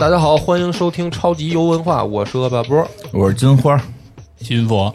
[0.00, 2.88] 大家好，欢迎收听超级游文化，我是恶霸波。
[3.12, 3.78] 我是金花，
[4.38, 4.90] 金佛，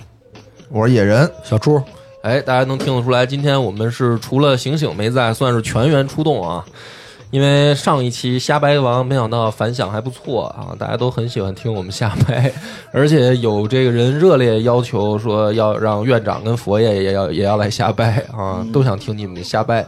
[0.68, 1.80] 我是野人，小猪，
[2.24, 6.66] 哎，大家能听得出来，今天我们是除了醒醒没在，算是全员出动啊。
[7.30, 12.52] 因为上一期瞎掰王，没想到反响还不错啊，大家都很喜欢听我们瞎掰，
[12.92, 19.86] 而且有这个人热烈要求说要让院长跟佛爷也要也要来瞎掰啊，都想听你们瞎掰。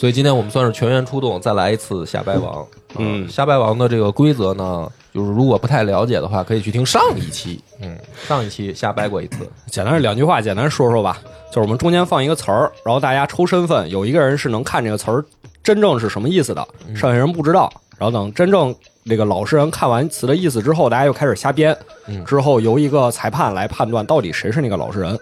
[0.00, 2.66] 所以今天我们算是全员出动，再来一次瞎掰王。
[2.96, 7.62] 嗯，瞎掰王的这个规则呢，就是如果不太了解的话，可以去听上一期。
[7.82, 9.46] 嗯，上一期瞎掰过一次。
[9.66, 11.18] 简单是两句话，简单说说吧。
[11.50, 15.22] 就是我们中间放一个词儿，然后大家抽身份，有一个人是能看这个词儿
[15.62, 17.70] 真正是什么意思的，剩下人不知道。
[17.98, 21.76] 然后等真正那个老实人看完词的意思之后，大家又开始瞎编。
[22.24, 25.18] 之后由一个裁判来判断到底谁是那个老实人。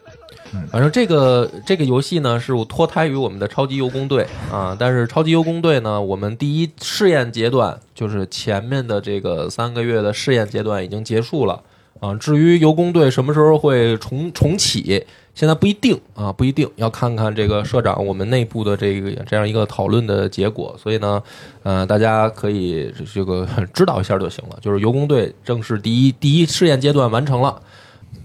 [0.71, 4.77] 反正这个这个游戏呢，是脱胎于我们的超级游工队啊。
[4.79, 11.63] 但是超级游工队呢，我们第一试验阶段就是前面的这个三个月的试验阶段已经结束了
[12.01, 12.15] 啊。
[12.15, 20.75] 至于游工队什么时候会重重启，现在不一定啊，不一定要看看这个社长我们内部的这个这样一个讨论的结果。
[20.83, 21.23] 所以呢，
[21.63, 24.59] 呃，大家可以这个 知道一下就行了。
[24.61, 27.61] 就是游工队正式第一第一试验阶段完成了。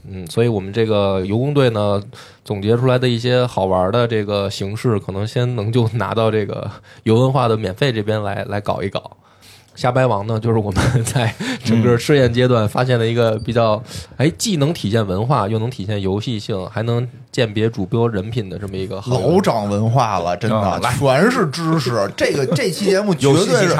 [0.08, 2.04] 嗯，所以我们这个游工队呢，
[2.44, 6.70] 总结出来的一些好玩的这个形式，可能先能就拿到这个
[7.04, 9.18] 游文化的免费这边来来搞一搞。
[9.76, 13.82] 瞎掰王呢， 就是我们在整个试验阶段发现了一个比较，
[14.18, 22.12] 哎，既能体现文化，又能体现游戏性，还能鉴别主播人品的这么一个好老长文化了，真的全是知识。
[22.16, 23.76] 这个这期节目 绝对是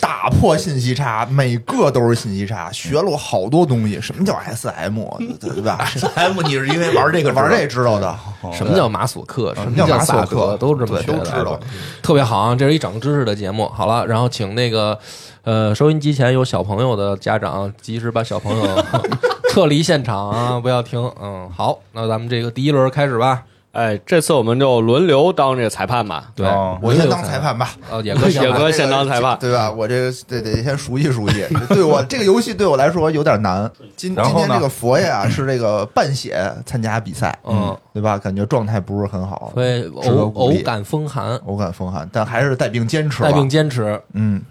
[0.00, 4.00] 打破信息差，每个都是信息差，学了我好多东西。
[4.00, 4.98] 什么叫 SM，
[5.40, 8.16] 对吧？SM 你是因为玩这个玩这知道的。
[8.52, 9.54] 什么叫马索克？
[9.54, 10.56] 什么叫马索克？
[10.58, 11.58] 都这么都知道，
[12.02, 12.54] 特别好啊！
[12.54, 13.68] 这是一长知识的节目。
[13.68, 14.98] 好了，然后请那个。
[15.46, 18.84] 呃，收音机前有小朋友的家长，及时把小朋友
[19.54, 20.58] 撤离现场啊！
[20.58, 21.00] 不要听。
[21.22, 23.44] 嗯，好，那咱们这个第一轮开始吧。
[23.70, 26.32] 哎，这次我们就轮流当这个裁判吧。
[26.34, 26.44] 对，
[26.82, 27.76] 我先当裁判吧。
[27.88, 29.70] 呃，野哥，野哥先当裁判， 对吧？
[29.70, 31.46] 我这个得得先熟悉熟悉。
[31.68, 33.70] 对我这个游戏对我来说有点难。
[33.94, 38.18] 今今天这个佛爷啊是这个半血参加比赛，嗯，对吧？
[38.18, 44.42] 感觉状态不是很好，所以偶偶感风寒，偶感风寒，但还是带病坚持，带病坚持，嗯。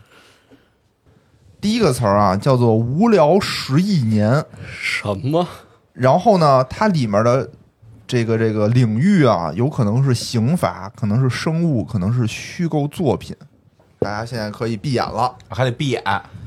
[1.65, 4.45] 第一个词儿啊，叫做“无聊十亿年”。
[4.79, 5.47] 什么？
[5.93, 7.49] 然后呢，它里面的
[8.05, 13.35] 这个这个领域啊，有可能是刑法，可能是生物，可能是虚构作品。
[13.97, 16.03] 大家现在可以闭眼了，还得闭眼。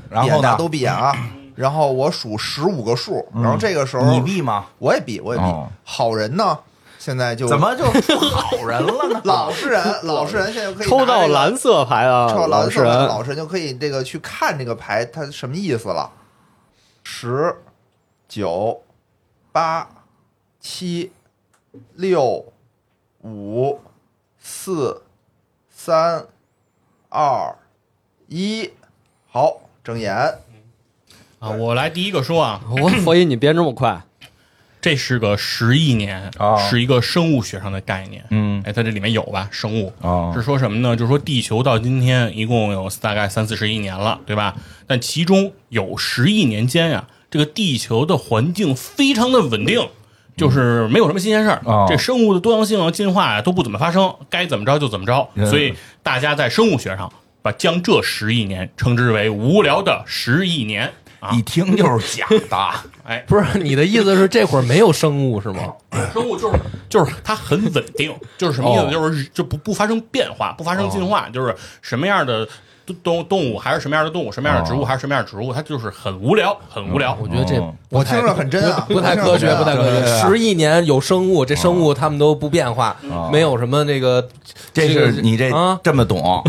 [0.09, 1.13] 然后呢，都闭眼啊。
[1.53, 4.67] 然后我数十五个数，然后这个时候你闭吗？
[4.77, 5.53] 我也闭，我也闭。
[5.83, 6.57] 好人呢？
[6.99, 9.21] 现在就怎么就出好人了呢？
[9.25, 12.27] 老实人，老实人现在就可以抽到蓝色牌啊！
[12.29, 16.11] 抽到蓝色牌老实人就可以这个去看这个牌，它什么意思了？
[17.03, 17.55] 十、
[18.27, 18.83] 九、
[19.53, 19.89] 八、
[20.59, 21.11] 七、
[21.95, 22.45] 六、
[23.23, 23.79] 五、
[24.37, 25.01] 四、
[25.69, 26.27] 三、
[27.07, 27.55] 二、
[28.27, 28.69] 一，
[29.29, 30.13] 好，睁眼。
[31.39, 34.03] 啊，我来第一个说啊，我 所以，你编这么快。
[34.81, 36.31] 这是个十亿年，
[36.69, 38.23] 是一个生物学上的概念。
[38.29, 39.49] 嗯，哎，它这里面有吧？
[39.51, 39.91] 生物
[40.33, 40.95] 是说什么呢？
[40.95, 44.55] 就是说地球到今天一共有大概三四十亿年了，对吧？
[44.87, 49.85] 但其中有十亿年间呀，这个地球的环境非常的稳定，
[50.37, 51.61] 就是没有什么新鲜事儿。
[51.89, 55.27] 这生物的多样性啊、进化啊都不怎么发生，该怎么着就怎么着。
[55.45, 57.11] 所以大家在生物学上
[57.41, 60.93] 把将这十亿年称之为无聊的十亿年。
[61.31, 62.57] 一听就是假的，
[63.05, 65.73] 哎，不是你的意思是这会儿没有生物是吗？
[66.13, 66.59] 生物就是
[66.89, 68.91] 就是它很稳定， 就是什么意思？
[68.91, 72.47] 就是就不不发生变化，不发生进化，就是什么样的
[73.03, 77.15] 动动物还是什么样的动物，什么样的植物还是什么样的植物，它就是很无聊，很无聊。
[77.21, 77.55] 我觉得这
[77.89, 80.21] 我听着很真啊，不太科学，不太科学。
[80.21, 82.95] 十亿年有生物，这生物它们都不变化，
[83.31, 84.27] 没有什么那个，
[84.73, 85.51] 这是你这
[85.83, 86.43] 这么懂？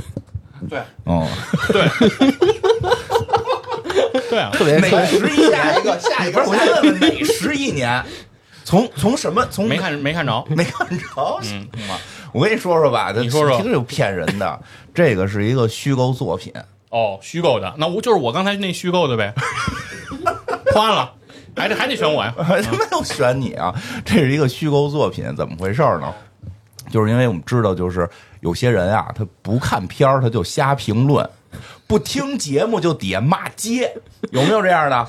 [0.69, 1.27] 对，哦，
[1.73, 2.60] 对。
[4.31, 8.03] 对啊，特别每十一年下一个，下一个，我再问问每十一年，
[8.65, 11.67] 从从什么从没看没看着 没看着，嗯，
[12.32, 14.61] 我跟你说说吧，你说说，听着就骗人的，
[14.94, 16.53] 这个是一个虚构作品
[16.91, 19.35] 哦，虚构的，那我就是我刚才那虚构的呗，
[20.73, 21.12] 破案了，
[21.56, 23.75] 还得还得选我呀，没有选你啊，
[24.05, 26.12] 这是一个虚构作品，怎么回事呢？
[26.91, 28.09] 就是因为我们知道，就是
[28.41, 31.29] 有些人啊，他不看片儿，他就瞎评论。
[31.87, 33.93] 不听节目就底下骂街，
[34.31, 35.06] 有没有这样的？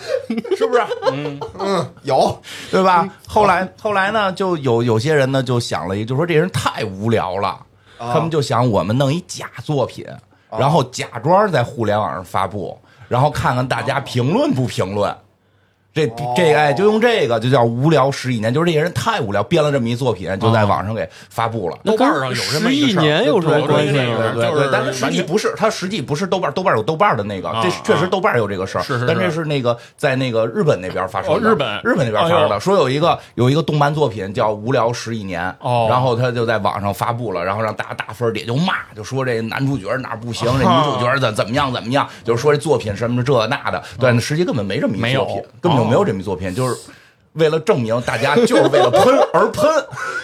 [0.58, 0.82] 是不是？
[1.12, 2.42] 嗯嗯，有，
[2.72, 3.08] 对吧？
[3.28, 7.60] 后来后来呢，就有有些人呢就想了一，就说这人太无聊了，
[7.98, 10.06] 他们就想我们弄一假作品，
[10.58, 15.16] 然后假装在互联网上发布，然后看看大家评论不评论。
[15.94, 21.78] 这这哎，就用这个就叫无聊十一年，就是这些人太无聊，编了这么一作品，就在网上给发布了。
[21.84, 23.92] 豆瓣上有这么一年有什么关系？
[23.92, 28.82] 对对对，但是实际不是，它实际不是豆瓣，豆瓣有豆瓣的那个，这确实豆瓣有这个事儿。
[28.82, 31.50] 是是，但这是那个在那个日本那边发生的。
[31.50, 35.54] 日本日本那边发生的，说有一个有一个动漫作品叫《无聊十一年》，
[35.90, 43.84] 然后他就在网上发布了，然后让大家打分，也就骂，就说这男主角哪不行，这女主角怎怎么样怎么样，就是说这作品什么这那的。
[44.00, 46.68] 对，实际根本没这么一作品，根本就没有这么一作品，就。
[46.68, 46.76] 是
[47.36, 49.72] 为了证明大家就是为了喷 而喷，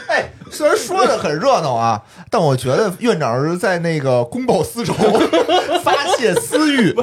[0.10, 4.94] 哎，虽然说的很热闹啊， 但我觉得院长是在那个公报私仇、
[5.82, 6.94] 发泄私欲。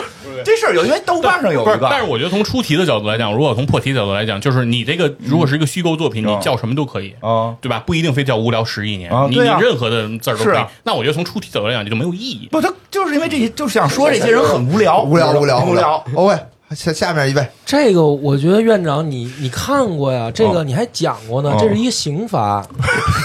[0.45, 1.79] 这事儿有，因为豆瓣上有一个。
[1.91, 7.83] 但是我觉得从出题的角度来讲，如果从破题角度来讲，就是你这个如果是一个虚构作品，你叫什么都可以啊，对吧？
[7.87, 10.63] 不一定非叫无聊十亿年，你你任何的字儿都可以。
[10.83, 12.47] 那我觉得从出题角度来讲，这就没有意义。
[12.53, 16.05] 不，他就是因为这些，就是想说这些人很 无聊，无聊，无聊，无聊。
[16.15, 16.39] OK。
[16.75, 20.31] 下下面一位，这个我觉得院长你你看过呀？
[20.35, 21.55] 这个你还讲过呢？
[21.59, 22.41] 这是一个刑罚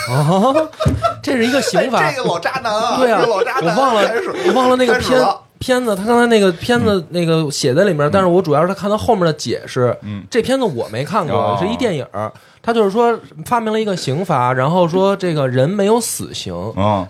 [0.10, 0.54] 啊，
[1.24, 2.12] 这是一个刑罚。
[2.12, 3.76] 这个老渣男啊，对啊，老渣男。
[3.76, 4.12] 我忘了，
[4.48, 5.20] 我忘了那个片
[5.60, 9.96] 片子，他刚才那个片子那个写在里面，但是我主要是他看到后面的解释。
[10.02, 12.06] 嗯，这片子我没看过，是一电影。
[12.62, 16.54] 他就是说发明了一个刑罚，然后说这个人没有死刑，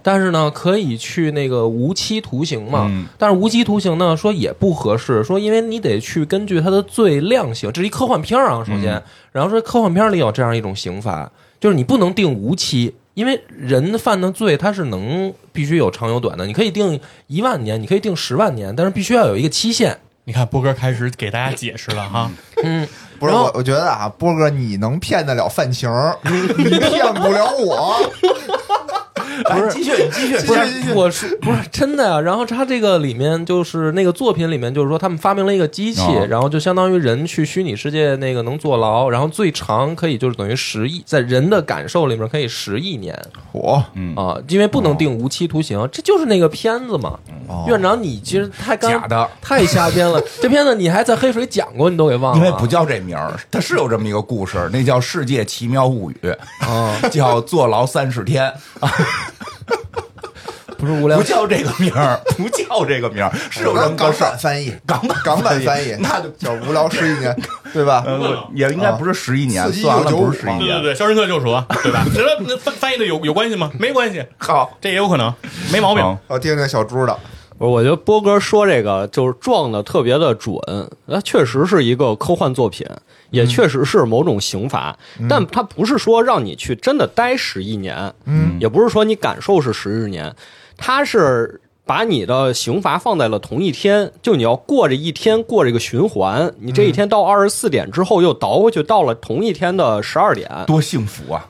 [0.03, 2.89] 但是呢可以去那个无期徒刑嘛。
[3.17, 8.63] 但是无期徒刑呢说也不合适，说因为你得去根据他的罪量刑，这是一科幻片啊。
[8.63, 9.01] 首先，
[9.31, 11.29] 然后说科幻片里有这样一种刑罚，
[11.59, 19.97] 就是你不能定无期，因为人犯的罪他是能必须有长有短的，你可以定一万年，你可以定十万年，但是必须要有一个期限。
[20.23, 22.31] 你看波哥开始给大家解释了哈，
[22.63, 22.87] 嗯。
[23.19, 25.89] 不是我，我觉得啊，波哥，你能骗得了范晴，
[26.57, 27.99] 你骗不了我。
[29.43, 32.19] 不是，继续，继续，不是，我是不是真的呀？
[32.19, 43.17] 然后他这个里面就是那个作品里面，就是说他们发明了一个机器，然后就相当于人去虚拟世界那个能坐牢，然后最长可以就是等于十亿，在人的感受里面可以十亿年。
[43.53, 43.81] 嚯，
[44.15, 47.19] 啊，因为不能定无期徒刑，这就是那个片子嘛。
[47.67, 50.21] 院长，你其实太假的，太瞎编了。
[50.41, 52.37] 这片子你还在黑水讲过，你都给忘了。
[52.37, 56.17] 因为不叫这名儿，它是有这么一个故事，那叫《世界奇妙物语》，
[57.09, 58.53] 叫坐牢三十天。
[60.79, 67.35] 不是无聊，不叫这个名儿，不叫这个名儿，是有人港版翻译，港版港版翻译，那就叫无聊十一年，
[67.73, 68.01] 对吧？
[68.53, 71.47] 也应该不是十一年，算了，不是十一年，对对对，肖申克救赎，
[71.83, 72.05] 对吧？
[72.47, 73.69] 那翻翻译的有有关系吗？
[73.77, 75.33] 没关系，好，这也有可能，
[75.69, 76.17] 没毛病。
[76.27, 77.19] 我听听小猪的，
[77.59, 80.57] 我我觉得波哥说这个就是撞的特别的准，
[81.05, 82.87] 那确实是一个科幻作品。
[83.31, 84.97] 也确实是某种刑罚，
[85.29, 90.35] 但它不是说让你去真的待十一年，嗯，也不是说你感受是十日年，
[90.75, 101.49] 它是把你的刑罚放在了同一天，就你要过这一天过这个循环，你这一天到二十四点之后又倒回去到了同一天的十二点，多幸福啊！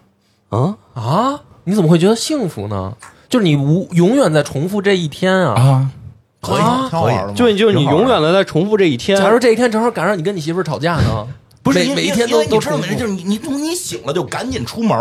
[0.50, 1.42] 啊啊！
[1.64, 2.98] 你怎么会觉得幸福呢？
[3.30, 5.92] 就是你无永远在重复这一天啊啊！
[6.42, 9.18] 可以，可以，就就你永远的在重复这一天。
[9.18, 11.28] 假如这一天正好赶上你跟你媳妇吵架呢？
[11.62, 14.98] 不是每一天都都知道，就是你你从你醒了就赶紧出门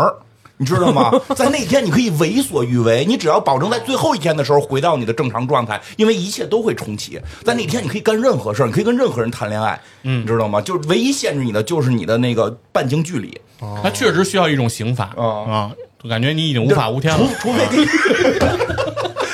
[0.61, 1.12] 你知道吗？
[1.37, 7.19] 在那天你可以为所欲为，你只要保证在最后一天的时候回到你的正常状态，因为一切都会重启。
[7.44, 10.60] 在那天你可以干任何事你可以跟任何人谈恋爱，嗯，你知道吗？
[10.60, 13.41] 就是唯一限制你的就是你的那个半径距离。
[13.81, 15.70] 它确实需要一种刑法啊，
[16.03, 17.65] 就感觉你已经无法无天了，除非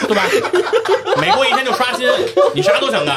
[0.06, 0.22] 对吧？
[1.20, 2.06] 每过一天就刷新，
[2.54, 3.16] 你啥都想干。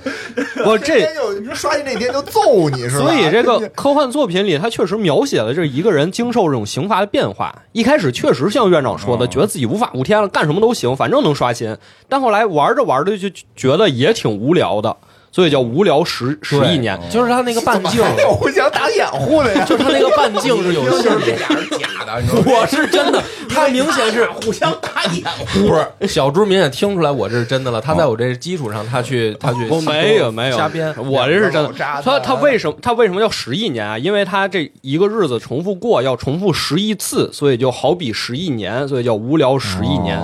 [0.66, 0.98] 我这
[1.38, 3.04] 你说刷新那天就揍你是吧？
[3.04, 7.54] 所以这个科幻作品里，他确实描写了这一个人经受这种刑罚的变化。
[7.72, 11.76] 一开始确实像院长说的，觉得自己无法无天了，干什么都行，反正能刷新。
[12.08, 14.96] 但后来玩着玩着就觉得也挺无聊的。
[15.32, 19.64] 所以叫无聊十十亿年，就是他那个半径，互相打掩护的呀。
[19.64, 23.22] 就是他那个半径是有信儿，这俩是假的，我是真的。
[23.48, 27.80] 他明显是互相打掩护，不是小猪明显听出来我这是真的了。
[27.80, 31.72] 他在我这基础上，他去他去，我没有没有瞎编，我这是真的。
[32.02, 33.98] 他他为什么他为什么叫十亿年啊？
[33.98, 40.18] 因为他这一个日子重复过，要重复十亿次，所以就好比十亿年，所以叫无聊十亿年。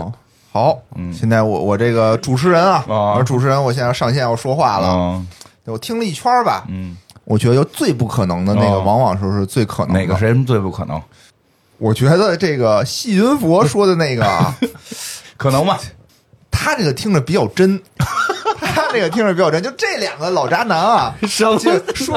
[0.57, 5.23] 好，嗯，现在我我这个主持人啊，我主持人，我现在上线要说话了。
[5.67, 9.93] 我听了一圈吧，嗯，我觉得最不可能的那个，往往说是最可能。
[9.93, 10.99] 哪个谁最不可能？
[11.77, 14.27] 我觉得这个细云佛说的那个
[15.37, 15.77] 可能吗？
[16.51, 17.79] 他这个听着比较真。
[18.97, 21.57] 他那个听着比较真，就这两个老渣男啊， 说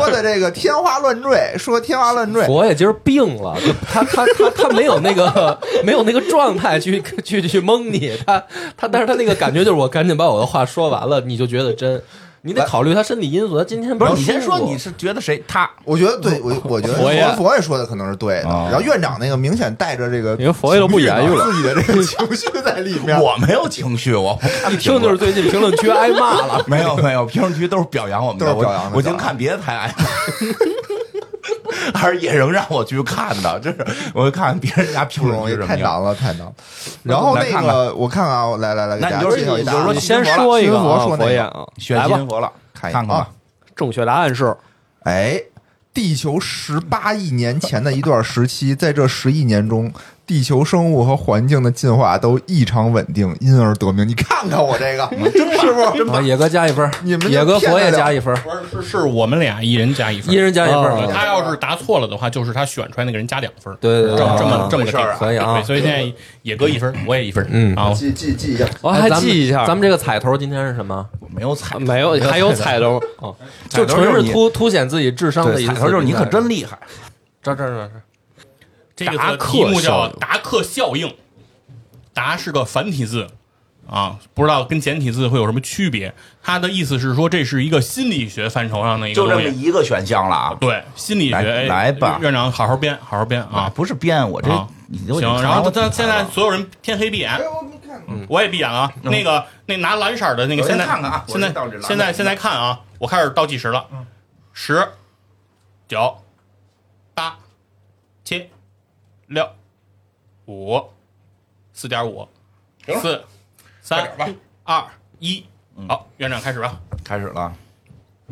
[0.09, 2.45] 的这个天花乱坠， 说天花乱坠。
[2.45, 3.55] 佛爷今儿病了，
[3.91, 8.43] 他他他他没有那个 没有那个状态去去去蒙你，他
[8.77, 12.01] 他但是他那个感觉就是我赶紧把我的话说完了，你就觉得真。
[12.41, 13.57] 你得考虑他身体因素。
[13.57, 15.43] 他今天不是是你先说，你是觉得谁？
[15.47, 18.49] 他我觉得对，我我觉得佛爷佛佛爷说的可能是对的。
[18.49, 23.17] 啊然后院长那个明显带着这个，因为佛爷都不言语了自己的这个情绪在里面。
[23.21, 24.39] 我没有情绪，我
[24.71, 26.63] 一听就是最近评论区挨骂了。
[26.67, 30.05] 没有没有，评论区都是表扬我们的，都是表扬我净看别的台挨骂。
[31.93, 35.39] 还是也仍让我去看的，就是我看别人家评论。
[35.65, 36.53] 太难了，太难了。
[37.03, 39.73] 然后那个，我看看啊，来来来，那你就介绍一下啊。
[39.73, 43.29] 你就说你先说一个啊，新佛说那个佛爷啊，选来吧，金佛了，看看看吧。
[43.75, 44.55] 正确答案是
[45.03, 45.41] 哎，
[45.93, 49.91] 地球十八亿年前的一段时期，在这十亿年中，
[50.29, 54.07] 地球生物和环境的进化都异常稳定，因而得名。
[54.07, 55.09] 你看看我这个，
[55.59, 56.11] 是不是？
[56.11, 61.11] 啊，野哥加一分，你们野哥佛爷加一分，不是是是我们俩一人加一分，一人加一分哦。
[61.11, 63.75] 他要是答错了的话，就是他选出来那个人加两分。
[63.81, 65.55] 对对对，这么这么啊这么个定法可以啊。
[65.55, 67.43] 对所以现在野哥一分，我也一分。
[67.49, 67.75] 嗯。
[67.75, 71.03] 啊，记记记一下，我还哎咱们记一下，咱们这个彩头今天是什么？
[71.35, 73.35] 没有彩，没有还有彩头， 哦，
[73.67, 76.77] 就纯是凸凸显自己智商的彩头就是你可真厉害。
[77.41, 77.91] 这这这这，
[79.05, 81.15] 这个达克题目效应叫达克效应，
[82.13, 83.27] 达是个繁体字
[83.87, 86.13] 啊，不知道跟简体字会有什么区别。
[86.43, 89.35] 他的意思是说，这是一个心理学范畴上的一个就这。
[89.35, 90.57] 么一个选项了啊！
[90.59, 93.71] 对，心理学，来哎来吧院长好好编，好好编啊，啊。
[93.73, 94.49] 不是编我这
[95.07, 97.39] 行，然后看完我咱现在所有人天黑闭眼，
[98.27, 98.93] 我也闭眼了啊。
[99.01, 103.85] 那个那拿蓝色的那个，现在看看啊现在现在现在看啊，我开始倒计时了，
[104.53, 104.87] 十、
[105.87, 106.17] 九、
[107.13, 107.37] 八、
[108.23, 108.49] 七、
[109.29, 109.47] 六、
[110.47, 110.83] 五、
[111.71, 112.27] 四点五、
[112.99, 113.23] 四、
[113.79, 114.11] 三、
[114.63, 114.83] 二、
[115.19, 115.45] 一，
[115.87, 116.79] 好，院长开始吧。
[117.03, 117.53] 开始了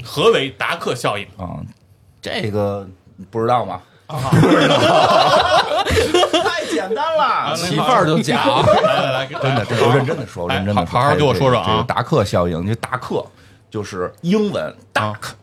[0.04, 1.28] 何为达克效应？
[1.38, 1.62] 啊，
[2.20, 2.90] 这个
[3.30, 3.80] 不知道吗？
[4.08, 4.32] 太
[6.66, 8.44] 简单了，起范儿就假。
[8.82, 13.24] 来来来，真的，真的，我认真的说，认真的好好好给我说说啊这个达克效应，这达克
[13.70, 15.34] 就是英文 duck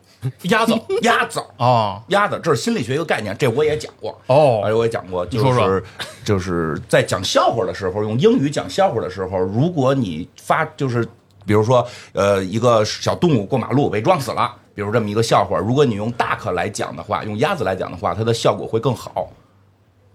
[0.43, 1.43] 鸭子鸭子。
[1.57, 4.19] 啊鸭子，这是心理学一个概念，这我也讲过。
[4.27, 5.83] 哦而且我也讲过，就是
[6.23, 11.03] 就是在讲笑话的时候，用英语讲笑话的时候，如果你发就是
[11.45, 19.29] 比如说呃一个小动物过马路被撞死了，比如这么一个笑话，如果你用 duck 来讲的话，用鸭子来讲的话，它的效果会更好。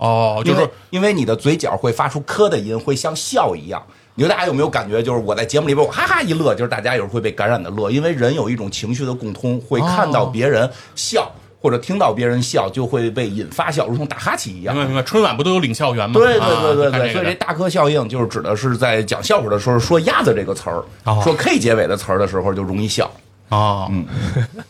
[0.00, 3.82] 哦，就是因为你的嘴角会发出咳的音，会像笑一样。
[4.14, 11.30] 你说大家有没有感觉，就是我在节目里边我哈哈一乐，就是大家有时候会被感染的乐，因为人有一种情绪的共通，会看到别人笑、
[11.60, 14.84] 或者听到别人笑，就会被引发笑，如同打哈欠一样明。
[14.84, 15.02] 白明白。
[15.02, 16.14] 春晚不都有领笑员吗？
[16.18, 23.10] 对对啊对对对，所以这大科效应就是指的是在讲笑话的时候说“鸭子”这个词儿，哦说 K 结尾的词儿的时候就容易笑。
[23.50, 24.06] 哦，嗯，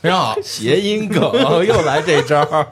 [0.01, 0.35] 非常好。
[0.43, 1.21] 谐音梗
[1.65, 2.67] 又来这招儿，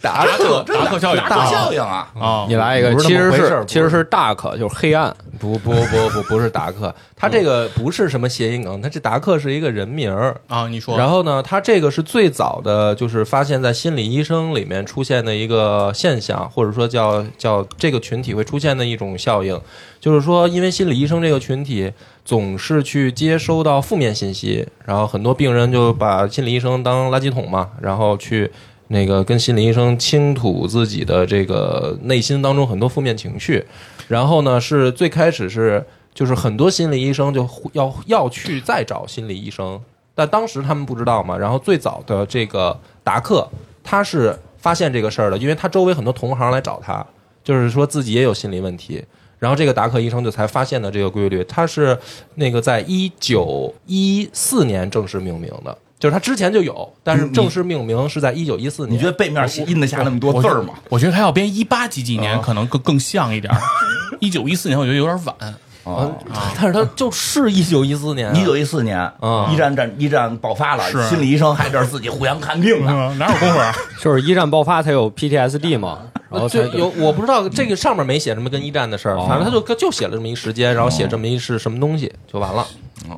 [0.00, 2.08] 达达克达克效应，达克效应啊！
[2.20, 10.38] 啊，你来一个，其实是其实是 dark，就是黑暗，不不不不不是达克，他这个不是什么谐音梗，他这达克是一个人名儿。
[10.48, 19.58] 啊，你说，然后呢，他这个是最早的，就是发现在心理医生里面出现的一个现象，或者说叫叫这个群体会出现的一种效应，
[19.98, 21.90] 就是说，因为心理医生这个群体
[22.24, 28.50] 总是去接收到负面信息，然后很多病人就把心理医生当垃圾桶嘛，然后去
[28.88, 33.64] 那个跟心理医生倾吐自己的这个内心当中很多负面情绪，
[34.08, 39.78] 然后呢，是最开始是就是很多心理医生就要要去再找心理医生，
[40.14, 41.36] 但当时他们不知道嘛。
[41.36, 43.46] 然后最早的这个达克，
[43.82, 47.04] 他是发现这个事儿的，因为他周围很多同行来找他，
[47.42, 49.04] 就是说自己也有心理问题。
[49.44, 51.94] 然后这个达克医生就才发现的这个规律，他是
[52.36, 58.94] 那个在一九一四年正式命名的，就是他之前就有，但是正式命名是在一九一四年。
[58.94, 60.72] 你觉得背面印得下那么多字儿吗？
[60.88, 63.60] 我觉得他要编一八几几年，可能更更像一点儿。
[64.18, 65.54] 一九一四年，我觉得有点晚。
[65.84, 66.12] 哦，
[66.56, 72.90] 但是他就是一九一四年啊，一九一四年，嗯一战战一战爆发了，是心理医生还这儿自己互相看病呢。
[72.92, 73.72] 嗯，哪有功夫啊？
[74.00, 75.98] 就是一战爆发才有 PTSD 嘛，
[76.30, 82.66] 然后才就有我不知道这个上面没写什么跟一战的事儿，反正他就就写了这么一时间，然后写这么一是什么东西就完了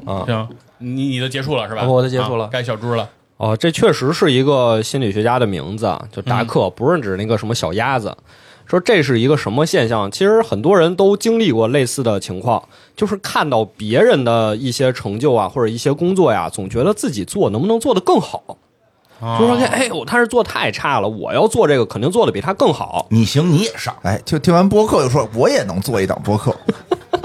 [0.04, 0.24] 啊。
[0.26, 1.84] 行，你你的结束了是吧？
[1.84, 3.08] 我的结束了啊该小猪了。
[3.36, 8.16] 哦，这确实是一个心理学家的名字，啊，就达克，不是指那个什么小鸭子。
[8.66, 10.10] 说这是一个什么现象？
[10.10, 12.62] 其实很多人都经历过类似的情况，
[12.96, 18.58] 就是看到别人的一些成就啊，或者一些工作呀，总觉得自己做能不能做得更好。
[19.38, 23.06] 就说哎，我他是做太差了，我要做这个肯定做的比他更好。
[23.10, 26.54] 你行你也上，哎，就听完播客就说我也能做一档播客，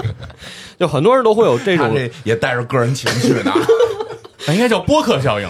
[0.80, 3.52] 就很多人都会有这种这也带着个人情绪的。
[4.46, 5.48] 那 应该叫播客效应。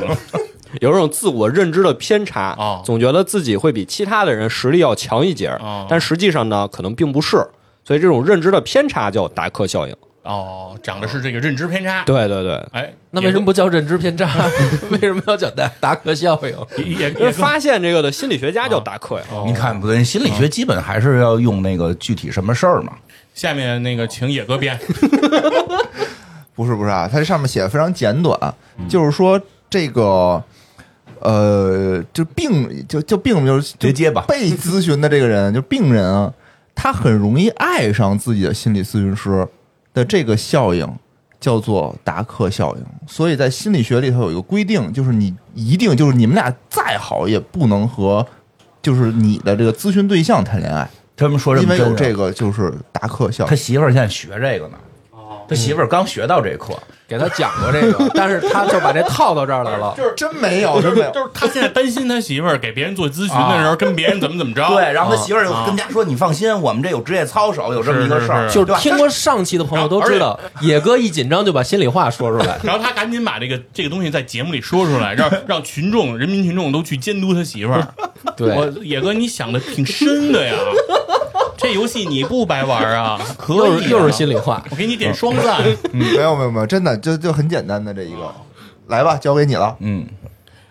[0.81, 5.51] 有一种自我认知的偏差，哦总觉得自己会比其他的人实力要强一截
[5.89, 7.37] 但实际上呢，可能并不是。
[7.85, 9.97] 所以这种认知的偏差叫达克效应。
[10.23, 12.05] 哦，讲的是这个认知偏差。
[12.05, 14.29] 对对对，哎，那为什么不叫认知偏差？
[14.91, 16.87] 为什么要叫达达克效应？
[16.97, 19.25] 也因为发现这个的心理学家叫达克呀。
[19.45, 22.93] 你看不对，心理学基本还是要用那个具体什么事儿嘛。
[23.35, 24.79] 下面那个请野哥编。
[26.55, 28.55] 不是不是啊，它这上面写的非常简短，
[28.89, 30.41] 就是说这个
[31.23, 34.25] 呃，就病就就病就是直接吧。
[34.29, 36.33] 被咨询的这个人就病人啊，
[36.75, 39.47] 他很容易爱上自己的心理咨询师
[39.95, 40.87] 的这个效应
[41.41, 42.85] 叫做达克效应。
[43.07, 48.27] 所以在心理学里头有一个规定，就是你一定就是你们俩再好也不能和
[48.81, 50.89] 就是你的这个咨询对象谈恋爱。
[51.17, 53.51] 他们说因为有这个就是达克效应。
[53.51, 54.79] 他媳妇儿现在学这个呢。
[55.49, 56.75] 他媳妇儿刚学到这课，
[57.09, 77.87] 给他讲过这个，但是他就把这套到这儿来了，就是真没有，真没有，就是他现在担心他媳妇儿给别人做咨询的时候跟别人怎么怎么着，对，然后他媳妇儿就跟家说：“你放心，我们这有职业操守，有这么一个事儿。”就是听过上期的朋友都知道，野哥一紧张就把心里话说出来，然后他赶紧把这个这个东西在节目里说出来，让 让群众、人民群众都去监督他媳妇儿。
[78.37, 80.55] 对，我野哥，你想的挺深的呀。
[81.63, 83.21] 这游戏你不白玩啊？
[83.39, 84.65] 可以，又是心里话。
[84.71, 85.63] 我给你点双赞。
[85.93, 88.35] 没有没有没有，真的就就很简单的这一个，
[88.89, 89.77] 来吧，交给你了。
[89.81, 90.07] 嗯，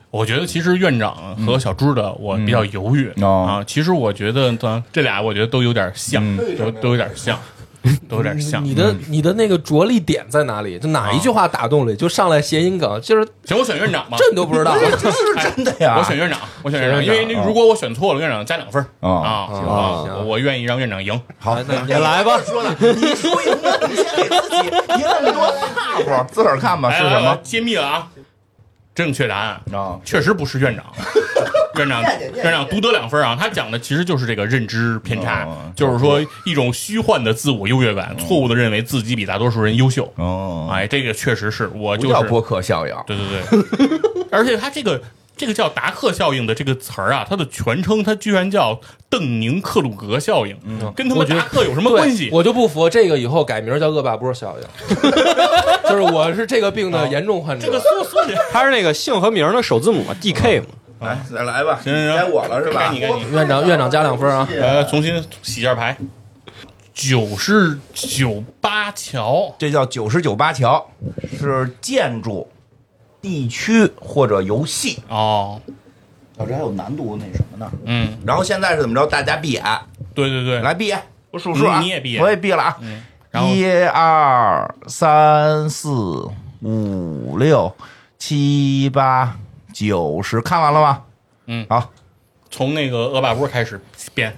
[0.10, 3.63] 我觉得其实院长和小朱的我比较犹豫啊。
[3.65, 4.55] 其实我觉得
[4.91, 6.24] 这俩我觉得都有点像，
[6.57, 7.39] 都都有点像。
[8.08, 10.78] 都有点像你的你的那个着力点在哪里？
[10.78, 11.96] 就哪一句话打动了？
[11.96, 15.18] 就上来谐音梗，就是行，我选院长吧，这你都不知道， 这是
[15.56, 15.96] 真的呀！
[15.98, 19.50] 我选院长，我选院长，因为如果我选错了，院长加两分啊啊！
[20.26, 21.20] 我愿意让院长赢。
[21.40, 22.40] 好，那你来吧。
[22.46, 27.38] 说的，你输赢了，你先给自己赢那么多大伙，自个儿看吧，是什么？
[27.42, 28.08] 揭秘了啊！
[28.93, 30.86] 正确答案啊，确实不是院长。
[31.77, 32.03] 院长，
[32.36, 33.36] 院长独得两分啊！
[33.39, 40.12] 他讲的其实就是这个认知偏差， 就是说一种虚幻的自我优越感，错误的认为自己比大多数人优秀。
[40.17, 42.93] 哦，哎，这个确实是我就是叫播客效应。
[43.08, 43.99] 对对对，
[44.32, 45.01] 而且他这个
[45.36, 52.30] 这个叫达克效应的这个词儿啊，它的全称它居然叫邓宁克鲁格效应，嗯跟他们达克有什么关系？
[52.32, 54.67] 我就不服，这个以后改名叫恶霸波效应，
[55.89, 57.65] 就是我是这个病的严重患者。
[57.65, 60.65] 这个缩缩写，他是那个姓和名的首字母嘛，D K 嘛。
[61.00, 62.82] 来，再来吧，行行行，该我了是吧？
[62.88, 64.48] 该你，该你，院长，院长加两分啊！
[64.56, 65.98] 来，重新洗一下牌。
[66.94, 70.86] 九十九八桥，这叫九十九八桥，
[71.39, 72.48] 是建筑、
[73.21, 75.62] 地区或者游戏哦。
[76.38, 77.71] 哦，这还有难度那什么呢？
[77.86, 78.17] 嗯。
[78.25, 79.05] 然后现在是怎么着？
[79.05, 79.63] 大家闭眼。
[80.13, 81.79] 对对对，来闭眼，我数数啊。
[81.79, 82.77] 你也闭眼，我也闭了啊。
[83.45, 85.89] 一二三四
[86.62, 87.73] 五六
[88.17, 89.38] 七八。
[89.73, 91.03] 九十看完了吗？
[91.45, 91.91] 嗯，好，
[92.49, 93.79] 从那个恶霸波开始
[94.13, 94.36] 编。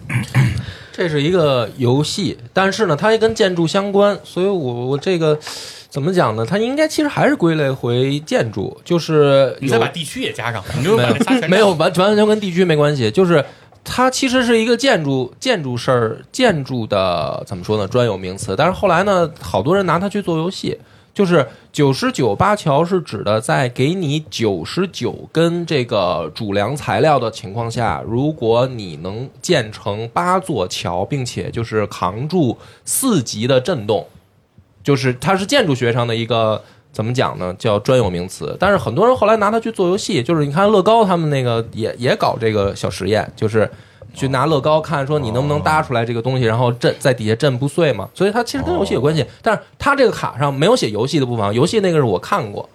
[0.92, 5.40] 这是一个游戏，但是呢，它也跟建筑相关，所以我我这个
[5.94, 6.44] 怎么讲呢？
[6.44, 11.08] 它应该其实还是归类回建筑，就是你再把地区也加上，你就把
[11.48, 13.46] 没有 完完全跟地区没关系，就是
[13.84, 17.88] 它其实是一个建筑建筑事儿，建筑的怎么说呢？
[17.88, 20.76] 专有名词，但是后来呢，好多人拿它去做游戏。
[21.14, 34.04] 就是九十九八桥是指的，在给你九十九根这个主梁材料的情况下，如果你能建成八座桥，并且就是扛住四级的震动，
[34.84, 37.56] 就是它是建筑学上的一个怎么讲呢？
[37.58, 38.56] 叫专有名词。
[38.60, 43.70] 但是很多人后来拿它去做游戏，就是你看乐高他们那个也也搞这个小实验，就是。
[44.16, 48.08] 去拿乐高看，说你能不能搭出来这个东西，然后震在底下震不碎嘛？
[48.14, 52.70] 所以它其实跟游戏有关系，但是它这个卡上没有写游戏的部分，游戏那个是我看过，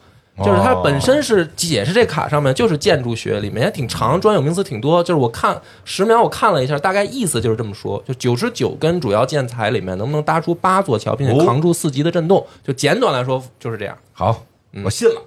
[0.44, 5.02] 就是它本身是解释这卡上面就是建筑学里面也挺长，专有名词挺多。
[5.02, 12.46] 就是我看十秒我看了一下，大概意思就是这么说：就九十九根主要建材里面能不能搭出八座桥，并且扛住四级的震动？
[12.64, 13.96] 就简短来说就是这样。
[14.12, 14.44] 好，
[14.84, 15.22] 我信了。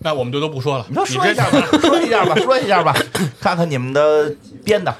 [0.00, 2.94] 那我们就都不说了，你说一下吧， 说一下吧，说一下吧，
[3.40, 4.30] 看看你们的
[4.64, 4.94] 编的。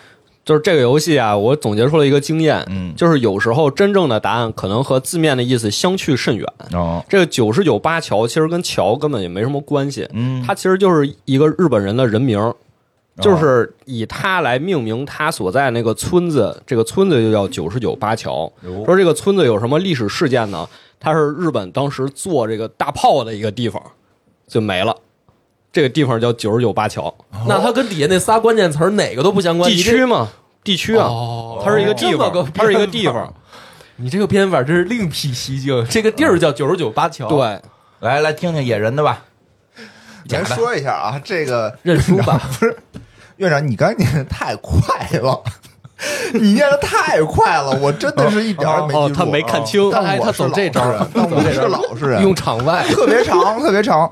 [0.44, 6.46] 就是这个游戏啊，我总结出了一个经验，嗯，就是有时候真正的答案可能和字面的意思相去甚远。
[6.72, 12.52] 哦，这个九十九八桥其实跟桥根本也没什么关系，嗯，它其实就是一个日本人的人名，
[13.20, 18.52] 就是以他来命名他所在那个村子，这个村子就叫九十九八桥。
[18.84, 20.68] 说这个村子有什么历史事件呢？
[21.00, 23.82] 它是日本当时做这个大炮的一个地方。
[24.46, 24.94] 就没了，
[25.74, 27.12] 这个地方叫九十九八桥。
[27.48, 29.68] 那它跟底下那仨关键词哪个都不相关？
[29.68, 30.28] 地区嘛，
[30.62, 31.08] 地区啊，
[31.64, 33.34] 它是一个地方，它是一个地方。
[33.96, 35.84] 你这个编法真是另辟蹊径。
[35.90, 37.28] 这个地儿叫九十九八桥。
[37.28, 37.60] 对，
[37.98, 39.24] 来来听听野人的吧。
[40.28, 42.40] 先说一下啊，这个认输吧。
[42.60, 42.76] 不是
[43.38, 45.42] 院长，你刚念的太快了。
[46.34, 49.14] 你念的太快了，我真的是一点儿没记住。
[49.14, 54.10] 他没看清，但他走这招，但我是老实人，用场外 特别长，特别长。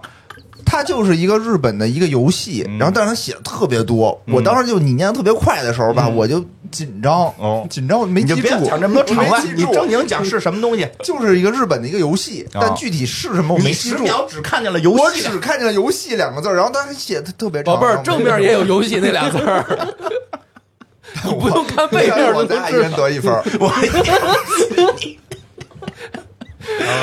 [0.65, 4.21] 它就是一个日本的一个游戏，然后但是它写的特别多。
[4.27, 7.33] 我当时就你念的特别快的时候吧，我就紧张，
[7.69, 8.65] 紧张没记住。
[8.65, 10.89] 讲这么多场外，你正经讲是什么东西？
[11.05, 13.99] 就是一个日本的一个游戏，但具体是什么我没记住。
[13.99, 17.75] 十秒只看见了游戏，我只看见了游戏两个字，然后它还写的特别长。
[17.75, 19.65] 宝贝儿，正面也有游戏那俩字儿。
[21.25, 23.31] 你不用看背面，我咱一人得一分。
[23.61, 23.71] 我。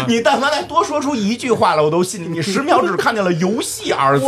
[0.08, 2.28] 你但凡再多说出一句话来，我都信你。
[2.28, 4.26] 你十秒只看见了“游戏”二字，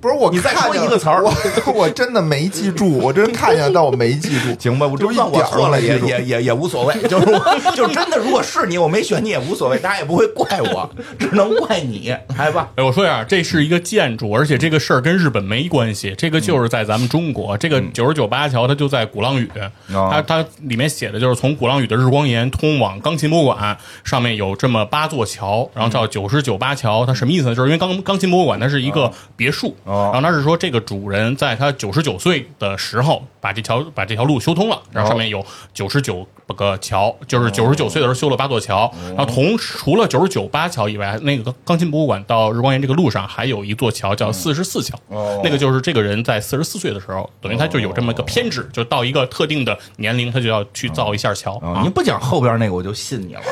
[0.00, 1.32] 不是我，你再说一个词儿，我
[1.72, 4.54] 我真的没记住， 我真看见，但我没记住。
[4.58, 7.26] 行吧，我就算我错了也也也也无所谓， 就是
[7.74, 12.68] 就真的，如果是你，我没选你也无所谓，大家也不会怪我，只能怪你，来吧。
[12.76, 19.48] 哎，我说一下，这是一个建筑，而且这个事儿跟日本没关系，这个就是在咱们中国，这个九十九八桥它就在鼓浪屿，
[19.88, 27.54] 它它里面写的就是从鼓浪屿的日光岩通往钢琴博物馆，上面有这么八座桥，然后叫九十九八桥，它什么意思呢？
[27.54, 44.98] 就是因为钢钢琴博物馆它是一个别墅，然后它是说这个主人在他九十九岁的时候把这条把这条路修通了，然后上面有九十九个桥，就是九十九岁的时候修了八座桥，然后同除了九十九八桥以外，那个钢琴博物馆到日光岩这个路上还有一座桥叫四十四桥，
[45.42, 51.58] 那个就是这个人在四十四岁的时候，等于他就有这么个偏执，就到一个特定的年龄，他就要去造一下桥。
[51.82, 53.40] 你不讲后边那个，我就信你了。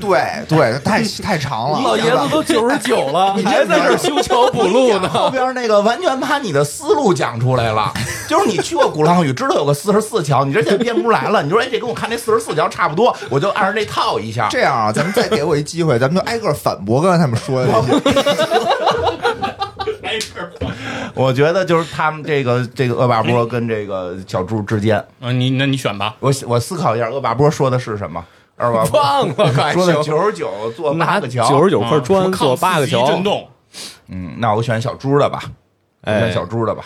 [0.00, 5.08] 对对，太太长了，老爷子都九十九了， 还在这修桥补路呢。
[5.08, 7.92] 后边那个完全把你的思路讲出来了，
[8.28, 11.42] 就是你去过鼓浪屿，知道有个四十四桥，你这现在编不出来了。
[11.42, 14.48] 你说哎，这跟我看那四十四条差不多，我就按照那套一下。
[14.50, 17.72] 这样啊，咱们再给我一机会，咱们就挨个反驳刚才他们说的。
[21.14, 25.04] 我觉得就是他们这个这个恶霸波跟这个小猪之间。
[25.20, 26.14] 嗯，你那你选吧。
[26.20, 28.24] 我我思考一下，恶霸波说的是什么？
[28.56, 28.84] 二吧？
[28.92, 33.48] 忘了，说的九十九做八个桥，九十九块砖做八个桥，震动。
[34.08, 35.42] 嗯，那我选小猪的吧，
[36.04, 36.84] 选小猪的吧。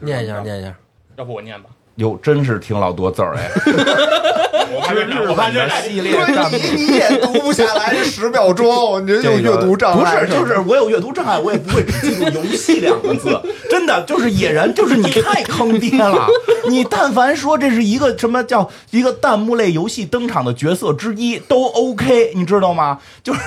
[0.00, 0.74] 念一下，念一下，
[1.16, 1.70] 要不我念吧。
[1.96, 3.50] 哟，真是挺老多字儿哎！
[4.74, 6.12] 我怕这我怕这系列，
[6.50, 10.24] 你你也读不下来这十秒钟，你这有阅读障碍。
[10.24, 13.40] 不是，就是我有阅读障碍，我也不会只记住“游戏”两个字。
[13.70, 16.26] 真的，就是野人，就是你太坑爹了。
[16.68, 22.98] 你但凡说这是一个什么叫一个弹幕类游戏登场的角色之一，都 OK，你知道吗？
[23.22, 23.40] 就是。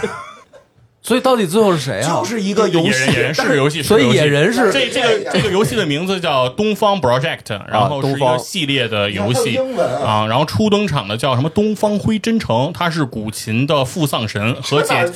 [1.07, 2.19] 所以到底最后是谁啊？
[2.19, 9.57] 就是一个游戏，野人是游戏，所以野人是这这个这个游戏的名字叫东方 Project，然后是一个系列的游戏
[10.03, 15.09] 啊，然后初登场的叫什么东方辉真诚，他是古琴的副丧神和姐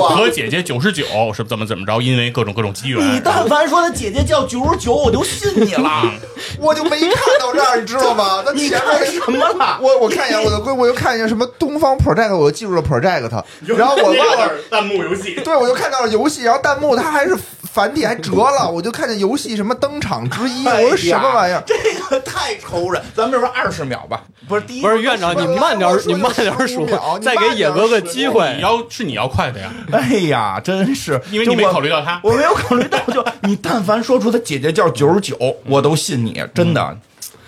[0.00, 2.00] 和姐姐九十九是怎么怎么着？
[2.00, 2.98] 因为各种各种机缘。
[3.06, 6.14] 你但凡说他姐姐叫九十九，我就信你了，
[6.58, 8.42] 我就没看到这儿，你知道吗？
[8.46, 9.78] 那前面什么了？
[9.82, 13.28] 我我看一眼我的龟，我又看一下什么东方 Project，我就记住了 Project，
[13.66, 15.25] 然后我忘了弹幕游戏。
[15.34, 18.70] 对，我就看到了游戏，然后弹幕它还是繁体，还折了。
[18.70, 21.62] 我就看见游戏什么登场之一，我说什么玩意儿？
[21.66, 21.74] 这
[22.08, 23.02] 个太愁人。
[23.14, 26.86] 咱们这边二十秒吧，不是第一，不是院长，你慢点，你慢点数，
[27.20, 28.52] 再给野哥个机会。
[28.56, 29.72] 你要是你要快的呀？
[29.92, 32.98] 哎呀，真是，因为你没考虑到他，我没有考虑到。
[33.12, 35.36] 就你但凡说出他姐姐叫九十九，
[35.66, 36.96] 我都信你，真的。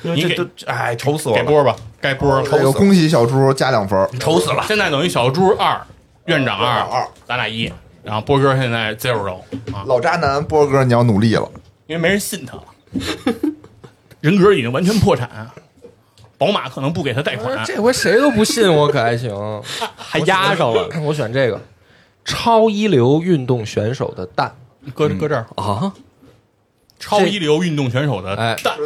[0.02, 0.36] 你给，
[0.66, 1.42] 哎，愁死我了。
[1.42, 2.62] 给波吧，该波了。
[2.62, 4.64] 有恭喜小猪加两分，愁死了。
[4.68, 5.80] 现在等于小猪二。
[6.28, 9.38] 院长二二，咱俩一，然后波哥现在 zero
[9.72, 11.50] 啊，老渣男波哥你要努力了，
[11.86, 12.54] 因为没人信他。
[12.54, 12.64] 了，
[14.20, 15.50] 人格已经完全破产，
[16.36, 19.34] 宝马可能不给他贷款，这回谁都不信我可还行，
[19.96, 21.58] 还压上了，我选这个。
[22.26, 24.54] 超一流运动选手的蛋，
[24.94, 25.46] 搁搁这儿。
[25.56, 25.90] 啊，
[26.98, 28.76] 超一流运动选手的蛋。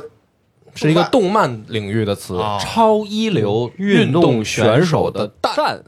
[0.74, 5.82] 是一个动漫领域的词，超一流运动选手的蛋。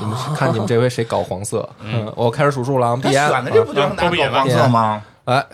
[0.00, 1.68] 你们看，你们这回谁搞黄色？
[1.80, 2.96] 嗯，我开始数数了。
[3.02, 5.02] 他选的这不就是拿搞黄色吗？
[5.24, 5.44] 哎，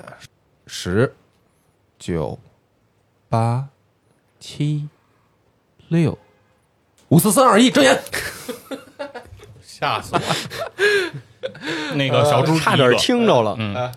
[0.66, 1.14] 十、
[1.98, 2.38] 九、
[3.28, 3.64] 八、
[4.38, 4.88] 七、
[5.88, 6.18] 六、
[7.08, 7.98] 五、四、三、二、一，睁眼！
[9.62, 10.20] 吓死我！
[11.96, 13.56] 那个小猪差点听着了。
[13.58, 13.90] 嗯，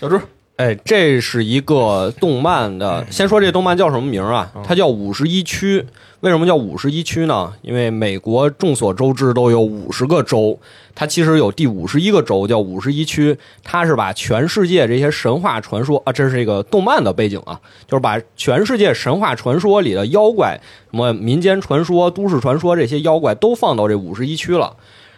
[0.00, 0.20] 小猪。
[0.56, 3.06] 哎，这是一个动漫的。
[3.10, 4.50] 先说这动漫叫什么名啊？
[4.64, 5.80] 它叫《五十一区》。
[6.20, 7.54] 为什么叫五十一区呢？
[7.62, 10.58] 因为美国众所周知都有五十个州，
[10.94, 13.38] 它其实有第五十一个州叫五十一区。
[13.64, 24.76] 它是把全世界这些神话传说啊，这是一个动漫的背景啊，就是把全世界神话传说里的妖怪，什么民间传说、都市传说这些妖怪都放到这五十一区了。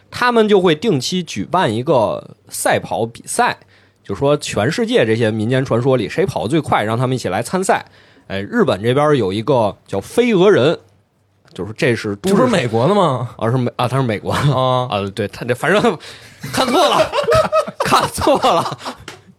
[0.09, 3.59] 他们就会定期举办一个赛跑比赛。
[4.05, 7.87] 就说全世界这些民间传说里谁跑得最快，让他们一起来参赛。
[8.29, 10.79] 哎，日本这边有一个叫飞蛾人，
[11.55, 13.31] 就是这是这不是美国的吗？
[13.37, 15.99] 啊是美啊，他是美国的啊啊，对他这反正
[16.53, 17.11] 看错了，
[17.81, 18.79] 看错了，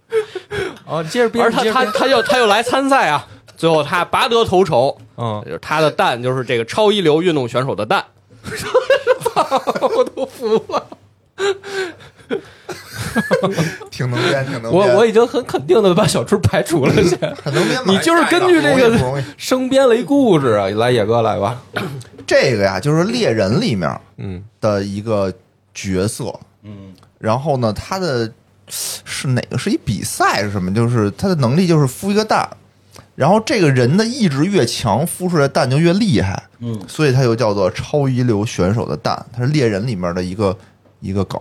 [0.86, 8.04] 哦，接着编，而他他他又他又来参赛啊，最后他拔得头筹，嗯，就是他的蛋就是这个超一流运动选手的蛋，
[9.95, 10.88] 我都服了。
[13.91, 14.74] 挺能编，挺能编。
[14.74, 17.17] 我我已经很肯定的把小春排除了，先。
[17.43, 17.80] 很能编。
[17.86, 20.67] 你就是根据这个 生编了一故事啊！
[20.69, 21.62] 来，野哥来吧。
[22.26, 25.32] 这个呀，就是猎人里面嗯的一个
[25.74, 28.32] 角色，嗯，然后呢，他的
[28.67, 30.74] 是哪个是一比赛是什么？
[30.74, 32.50] 就是他的能力就是孵一个蛋，
[33.15, 40.58] 然后这个人的意志越强，孵出来蛋就越厉害，嗯，所以他又叫做超一流选手的蛋，他是猎人里面的一个
[41.04, 41.39] 一个梗。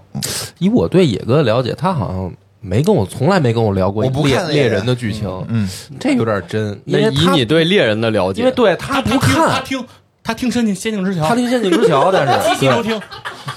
[0.59, 9.87] 以我对野哥的了解，他好像没跟我从来没跟我聊过我不猎猎看猎人人的剧情，嗯，这有点真，因那为他以你对猎人的了解，因为对他不他听他看，听
[10.25, 13.01] 他听《仙境仙境之桥》，他听《仙境之桥》，但是机器都听，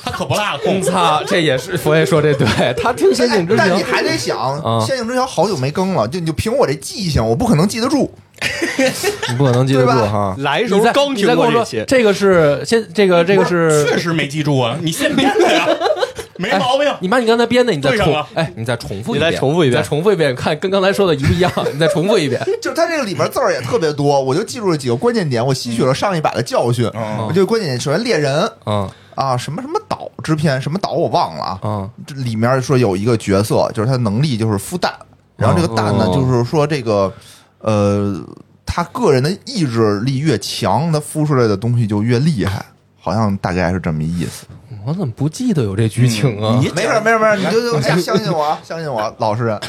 [0.03, 0.81] 他可不落了空。
[0.81, 8.11] 操，这也是佛爷说这对，他听《仙境之桥但》你还得想，啊《仙境之桥》好久没更了，就你就凭我这记性，我不可能记得住。
[9.29, 10.35] 你不可能记得住对吧哈。
[10.39, 15.65] 来时你再候刚听你再跟我说过这些，这个是先，这个这个是确实没记住啊，你现编的呀，
[16.37, 16.93] 没毛病。
[16.99, 22.41] 你把你刚才编的，你再重哎，你再重复一你遍，再重复一遍你再重复一遍，看跟刚才说的一不一样，你再重复一遍。
[22.61, 26.85] 就是它这个里面字儿也特别多，我就记住了几个关键点，我吸取了上一把的教训。
[26.85, 31.59] 我这个关键点，首先猎人嗯啊，什么什么岛之篇，什么岛我忘了啊。
[31.63, 34.93] 嗯这里面说有一个角色，就是他能力就是孵蛋，
[35.37, 37.11] 然后这个蛋呢，哦就是说这个
[37.59, 38.21] 呃，
[38.65, 42.65] 他个人的意志力越强，他孵出来的东西就越厉害，
[42.99, 44.45] 好像大概是这么一意思。
[44.85, 46.59] 我怎么不记得有这剧情啊？
[46.61, 49.59] 你没事儿没事儿没事儿，你就就 相相信我啊，相信我，老实人。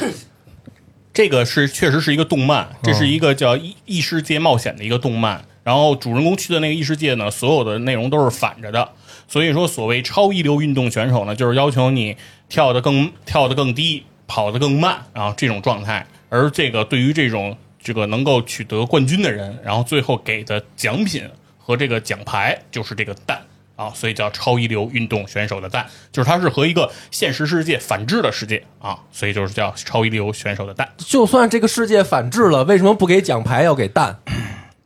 [1.11, 5.43] 这个是确实是一个动漫，这是一个叫异异世界冒险的一个动漫。
[5.63, 8.87] 然后主人公去的那个异世界呢，所有的内容都是反着的。
[9.27, 12.15] 所以说，所谓超一流运动选手呢，就是要求你
[12.47, 16.05] 跳得更跳得更低，跑得更慢然后这种状态。
[16.29, 21.23] 而这个对于这种这个能够取得冠军的人，然后最后给的奖品
[21.57, 23.41] 和这个奖牌就是这个蛋。
[23.77, 30.89] 啊，所以叫超一流运动选手的蛋，就是它是和一个现实世界反制的世界啊，所以就是叫超一流选手的蛋。
[30.97, 34.19] 就算这个世界反制了，为什么不给奖牌要给蛋？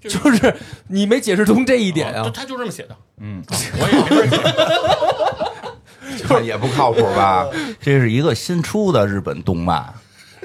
[0.02, 0.56] 就是
[0.90, 2.24] 你没解释通这一点啊！
[2.26, 6.28] 他他就这么写的，嗯，我也没法解。
[6.28, 7.46] 这 也不靠谱吧？
[7.80, 9.94] 这是一个新出的日本动漫，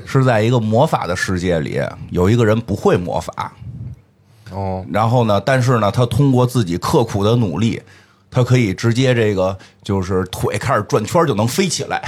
[0.04, 1.80] 是在一个魔法的世界里，
[2.10, 3.52] 有一个人不会魔法，
[4.52, 7.80] 哦，然后呢，但是呢，他通过自己刻苦的努力，
[8.30, 12.02] 他可以直接这个就是腿开始转圈就能飞起来，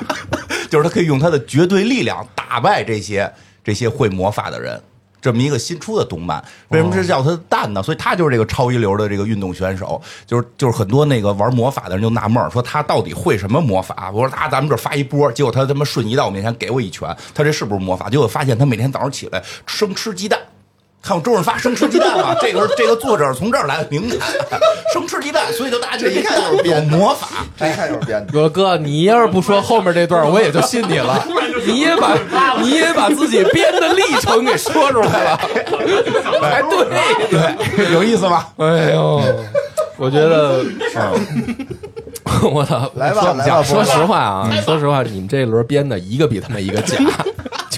[0.70, 4.80] 就是他可以用他的绝对力量打败这些这些会魔法的人。
[5.22, 7.82] 这么一个新出的动漫，为什么是叫他蛋呢？
[7.82, 14.10] 所以他就是这个超一流的这个运动选手，就是就是很多那个玩魔法的人就纳闷，说他到底会什么魔法？
[14.12, 18.10] 我说啊，咱们这发一波，结果他他妈瞬移到我面前给我一拳，他这是不是魔法？
[18.10, 20.38] 结果发现他每天早上起来生吃鸡蛋。
[21.04, 22.34] 看我周润发生吃鸡蛋吗？
[22.40, 24.18] 这个这个作者从这儿来的灵感，
[24.94, 27.28] 生吃鸡蛋，所以就大家觉得这一看就是有编的魔法。
[27.58, 28.32] 这一看就是编的。
[28.32, 31.22] 哥哥，你要是不说后面这段，我也就信你了。
[31.66, 32.16] 你也把
[32.62, 35.40] 你也把自己编的历程给说出来了，
[36.42, 36.86] 哎对
[37.76, 38.48] 对，有意思吧？
[38.56, 39.22] 哎呦，
[39.98, 40.64] 我觉得，
[42.50, 42.90] 我操！
[42.94, 46.96] 来吧说来吧说实话啊，说实话，你们这一轮编的一个比他们一个假，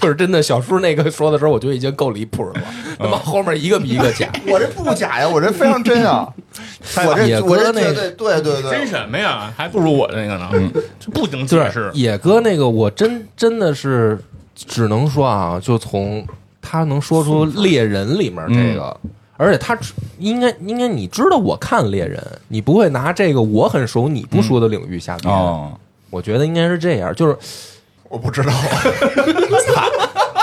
[0.00, 0.42] 就是真的。
[0.42, 2.60] 小叔那个说的时候，我觉得已经够离谱了，
[2.98, 4.30] 他妈后面一个比一个假。
[4.46, 6.28] 我这不假呀，我这非常真啊！
[7.06, 9.52] 我这野哥我这那个对对对对真，什么呀？
[9.56, 10.48] 还不如我的那个呢。
[10.52, 11.90] 嗯，这不解释。
[11.94, 14.18] 野哥那个，我真真的是
[14.54, 16.24] 只能说啊，就从
[16.62, 18.96] 他能说出猎人里面这个，
[19.36, 19.76] 而且他
[20.18, 25.34] 应该应该你知道我看猎人，你不会拿这个我很熟你不说的领域下编。
[25.34, 25.72] 哦，
[26.10, 27.36] 我觉得应该是这样，就是
[28.08, 28.52] 我不知道。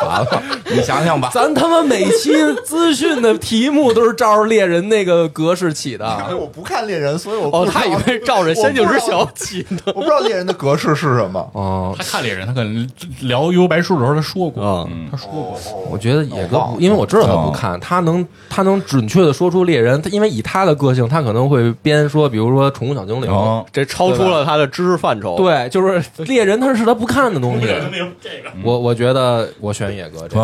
[0.05, 0.62] 完了。
[0.71, 2.32] 你想想吧，咱他妈每期
[2.65, 6.38] 资讯的题目都是照着猎人那个格式起因为的。
[6.38, 11.49] 我不看猎人，所以我不哦，他以为照着《仙境之桥》起的我不知道猎人的格式是什么。
[11.54, 12.89] 哦，他看猎人，他可能
[13.21, 15.08] 聊幽白书的时候他说过，嗯。
[15.12, 15.58] 他说过。
[15.89, 23.30] 我觉得野哥不，因为我知道他不看，他能他能准确的说出猎人，他因为以他的个性，他可能会编说，比如说宠物小精灵。
[23.30, 27.67] 哦，这超出了他的知识范畴。，对，就是猎人，他是他不看的东西。
[27.67, 30.36] 这个我我觉得我选野哥这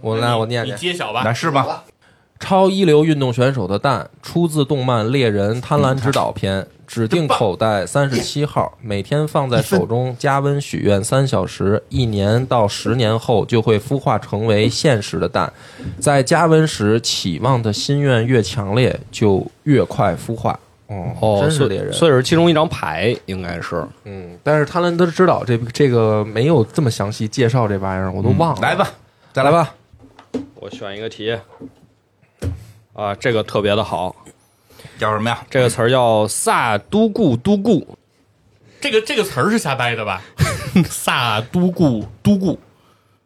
[0.00, 1.34] 我来我念你念，揭晓吧来。
[1.34, 1.84] 是吧？
[2.40, 15.50] 超一流运动选手的蛋出自动漫《猎人贪婪之岛》篇，指定口袋三十七号，每天放在手中加温许愿三小时，一年到十年后就会孵化成为现实的蛋。
[15.98, 20.58] 在加温时，期望的心愿越强烈，就越快孵化。
[20.88, 21.92] 哦，哦，所以真是猎人。
[21.92, 23.82] 所以是其中一张牌，应该是。
[24.04, 28.60] 嗯，但是贪婪之岛这这个没有这么详细介绍这玩意儿，我都忘了。
[28.60, 28.90] 来吧，
[29.34, 29.74] 再来吧。
[30.54, 31.36] 我选一个题，
[32.92, 34.14] 啊，这个特别的好，
[34.96, 35.44] 叫什么呀？
[35.50, 37.98] 这个词儿叫萨都固都固，
[38.80, 40.22] 这个这个词儿是瞎掰的吧？
[40.88, 42.56] 萨都固都固，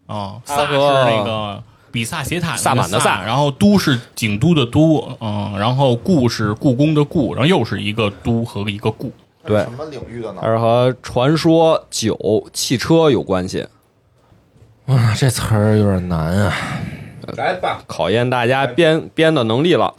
[0.07, 9.13] 哦，萨是那个比萨斜塔萨满的萨萨，然后都是景都的都，嗯，然后故是故宫的故，然后又是一个都和一个故。
[9.45, 10.49] 对什么领域的呢它？
[10.49, 13.67] 是和传说、酒、汽车有关系，
[14.89, 16.55] 哇，这词儿有点难啊。
[17.37, 19.95] 来吧，考验大家编编的能力了。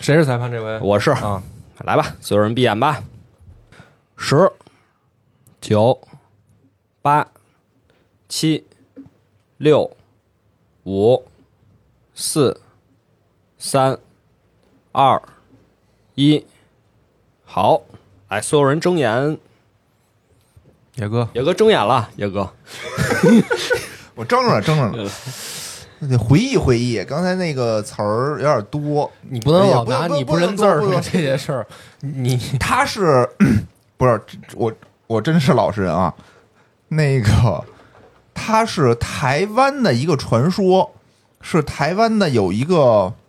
[0.00, 0.78] 谁是裁判这位？
[0.80, 1.42] 我是啊，
[1.80, 3.02] 来吧，所有人闭眼吧。
[4.16, 4.50] 十、
[5.60, 6.00] 九、
[7.02, 7.28] 八、
[8.30, 8.66] 七、
[9.58, 9.94] 六、
[10.84, 11.22] 五、
[12.14, 12.58] 四、
[13.58, 13.98] 三、
[14.92, 15.20] 二、
[16.14, 16.46] 一，
[17.44, 17.82] 好，
[18.30, 19.38] 来，所有人睁眼。
[20.96, 22.48] 野哥，野哥睁眼了，野哥，
[24.14, 25.10] 我睁着争着呢，
[26.08, 29.10] 得回忆回忆，刚才那个词儿有点多。
[29.22, 31.66] 你不能老拿你不认字儿这件事儿，
[32.00, 33.28] 你 他是
[33.96, 34.20] 不是
[34.54, 34.72] 我？
[35.06, 36.12] 我真是老实人啊。
[36.88, 37.62] 那个
[38.32, 40.90] 他是台湾的一个传说，
[41.40, 43.21] 是台湾的有一个是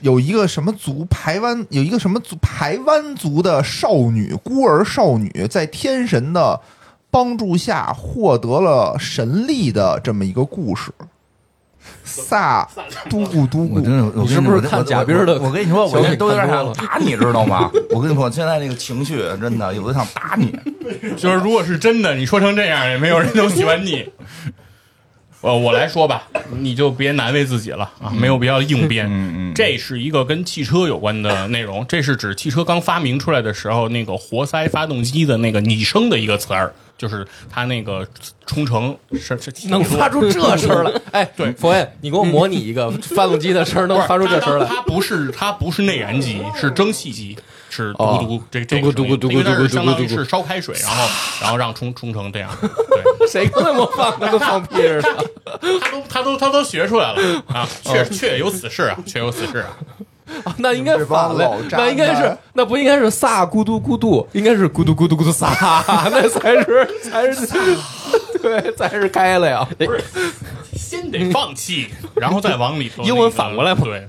[0.00, 6.60] 有一个什么族，台湾有一个什么族，台湾族的少女，孤儿少女，在天神的
[7.10, 10.90] 帮助下获得了神力的这么一个故事。
[12.04, 12.68] 萨
[13.10, 17.68] 都固都固我，真的，我你是不是看贾冰儿的我跟你说，我现在都有点想打你，知道吗？
[17.90, 20.56] 我跟你说，现在那个情绪真的有的想打你。
[21.16, 24.08] 就是如果是真的，你说成这样，也没有人能喜欢你。
[25.42, 26.26] 呃，我来说吧，
[26.60, 29.06] 你就别难为自己了啊，没有必要硬编。
[29.06, 38.06] 嗯嗯这是一个跟汽车有关的内容，这是指汽车刚发明出来的时候，那个活塞发动机的那个拟声的一个词儿，就是它那个
[38.46, 40.92] 冲程是是能发出这声儿来？
[41.12, 44.66] 哎，对佛爷，你给我模拟一个发动机的声儿，能发出这声儿来？
[44.66, 47.36] 它不是它不是内燃机，是蒸汽机，
[47.72, 51.08] 是嘟嘟这这个嘟咕嘟咕声音因为它是嘟咕嘟咕嘟咕相当于是烧开水，然后
[51.40, 52.50] 然后让冲冲成这样。
[52.60, 55.26] 对，谁跟他模仿的跟放屁似的？
[55.52, 59.68] 他都他都他都学出来了啊，确确有此事啊，确有此事啊。
[60.44, 65.48] 啊那应该反了这帮老，渣那应该是那不应该是撒咕嘟咕嘟，应该是咕嘟咕嘟咕嘟撒，
[66.10, 67.46] 那才是才是
[68.42, 69.66] 对， 暂时开了呀。
[69.78, 70.02] 不是，
[70.76, 73.08] 先得放弃， 然后再往里头那个。
[73.08, 74.08] 英文反过来嘛对，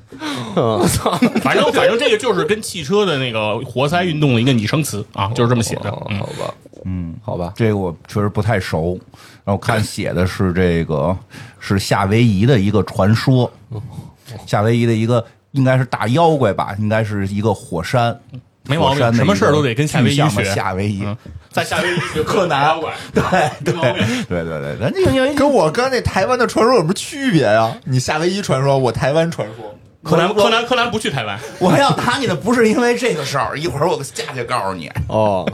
[0.55, 5.91] 我 操反正反正这个就是跟汽车的那个活塞运动的一个拟声词啊，就是这么写的。
[5.91, 5.99] 好
[6.39, 6.53] 吧，
[6.85, 8.99] 嗯，好吧，这个我确实不太熟。
[9.45, 11.15] 然后看写的是这个
[11.59, 13.51] 是夏威夷的一个传说，
[14.45, 18.17] 夏威夷的一个应该是大妖怪吧，应该是一个火山。
[18.67, 20.43] 没毛病，什么事儿都得跟夏威夷学。
[20.45, 21.17] 夏威夷，嗯
[21.51, 22.75] 在夏威夷学柯南
[23.13, 23.21] 对
[23.63, 27.75] 对对对对，人家因为跟我刚才那台湾的传说有什么区别呀？
[27.83, 29.75] 你夏威夷传说，我台湾传说。
[30.03, 34.91] 柯南柯南柯南不去台湾，我要打你的不是因为这个事儿，一会儿我下去告诉你。
[35.07, 35.47] 哦，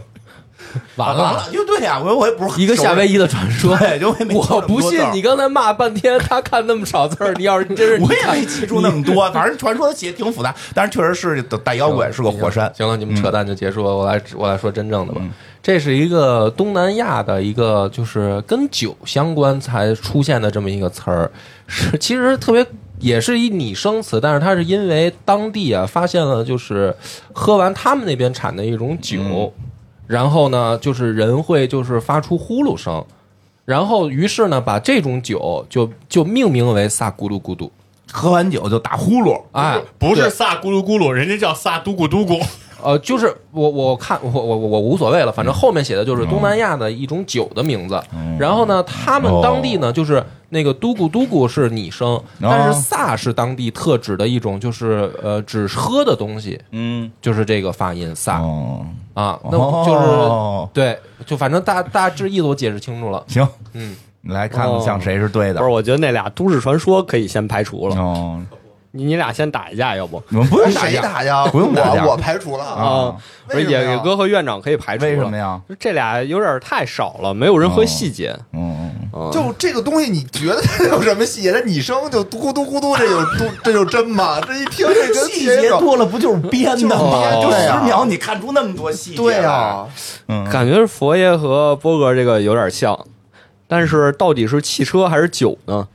[0.95, 1.23] 完了。
[1.23, 12.71] 完了，就对呀，我我也不是一个夏威夷的传说，对，就我不信你刚才骂半天，他看那么少字儿，你要是真是 我也没记住那么多，反正传说写挺复杂，但是确实是大妖怪，是个火山。
[12.75, 15.21] 行了，你们扯淡就结束了，我来我来说真正的吧。
[15.61, 21.29] 这是一个东南亚的一个，就是跟酒相关才出现的这么一个词儿，
[21.67, 22.65] 是其实特别
[22.99, 26.95] 也是一拟声词，但是它是因为当地啊发现了，就是
[27.33, 29.53] 喝完他们那边产的一种酒，
[30.09, 33.05] 然后呢，就是人会就是发出呼噜声，
[33.63, 37.71] 然后于是呢，把这种酒就就命名为萨咕噜咕嘟，
[38.11, 42.43] 喝完酒就打呼噜，哎，不是萨咕噜咕噜，人家叫萨嘟咕嘟咕。
[42.81, 48.01] 呃，就是我我看我我我我无所谓了，反正后面写的就是东南亚的一种酒的名字。
[48.39, 59.51] 然后呢，他们当地呢就是那个嘟咕嘟咕是拟声，但是萨是当地特指的一种就是呃只喝的东西，嗯，就是这个发音萨哦，啊，那
[59.85, 63.23] 就是哦对，就反正大大致意思我解释清楚了。
[63.27, 65.69] 行，嗯，你来看看像谁是对的不是，。
[65.71, 67.95] 我觉得那俩都市传说可以先排除了。
[67.95, 68.41] 哦，
[68.91, 71.45] 你你俩先打一架，要不你们不用打谁架，打呀？
[71.47, 72.83] 不用打架我我排除了啊。
[72.83, 73.15] 啊？
[73.47, 75.09] 不是为什么呀野野哥和院长可以排除了。
[75.09, 75.59] 为什么呀？
[75.79, 78.35] 这俩有点太少了，没有任何细节。
[78.53, 78.91] 嗯，
[79.31, 81.51] 就这个东西，你觉得它有什么细节？
[81.51, 84.39] 这拟声就嘟咕嘟咕嘟，这有嘟，这就真吗？
[84.41, 87.31] 这一听这跟细节多了，不就是编的吗？
[87.41, 89.87] 就十秒，你看出那么多细节对来啊，
[90.27, 92.99] 嗯，感觉佛爷和波哥这个有点像，
[93.67, 95.87] 但是到底是汽车还是酒呢？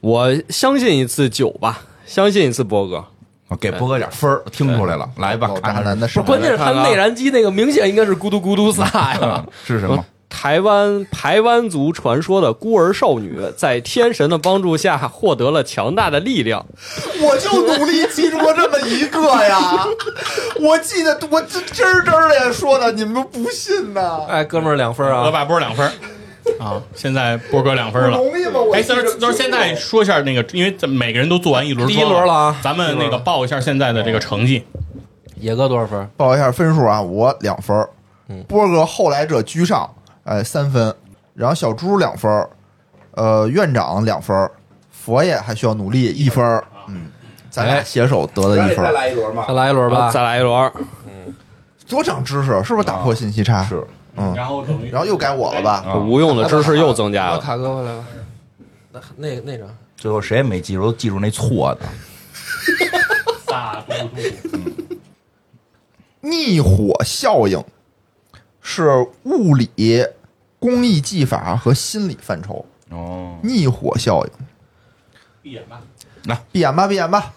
[0.00, 3.04] 我相信一次酒吧，相信一次波哥。
[3.48, 9.46] 我给波哥点分儿，听出来了，来吧，看看不是，关键是它内燃机那个明显应该是咕嘟咕嘟撒呀嗯。
[9.64, 10.04] 是什么？
[10.28, 16.66] 台湾台湾族传说的孤儿少女，在天神的帮助下获得了强大的力量。
[17.22, 19.86] 我就努力记住过这么一个呀。
[20.60, 24.26] 我记得我这真儿真儿的说的，你们都不信呐？
[24.28, 25.22] 哎，哥们儿两分啊！
[25.24, 25.90] 我把波两分
[26.58, 26.82] 啊！
[26.94, 28.16] 现在波哥两分了。
[28.16, 28.60] 容易吗？
[28.60, 34.64] 我哎，记着就是就是现在说一下那个，因为咱每个人都做完一轮第一轮了啊咱们那个报一下现在的这个成绩。
[35.36, 36.08] 野哥多少分？
[36.16, 37.86] 报一下分数啊，我两分，
[38.28, 39.88] 嗯波哥后来者居上，
[40.24, 40.94] 哎三分，
[41.34, 42.30] 然后小猪两分，
[43.12, 44.50] 呃院长两分，
[44.90, 46.44] 佛爷还需要努力一分，
[46.88, 47.06] 嗯，
[47.50, 49.54] 咱俩哎携手得了一分再，来一轮吧再。
[49.54, 50.10] 来一轮吧。
[50.10, 50.72] 再来一轮，
[51.88, 53.62] 多长知识，是不是打破信息差？
[53.62, 53.82] 是，
[54.18, 55.84] 嗯，然后等于然后又该我了吧？
[55.86, 57.38] 啊无用的知识又增加把了。
[57.38, 58.04] 卡哥回来吧。
[58.90, 61.86] 那那那张最后谁也没记住，都记住那错的。
[66.20, 67.62] 逆火效应
[68.60, 70.04] 是物理、
[70.58, 72.66] 工艺技法和心理范畴。
[72.90, 74.32] 哦，逆火效应，
[75.42, 75.80] 闭眼吧。
[76.52, 77.32] 闭眼吧，闭眼吧。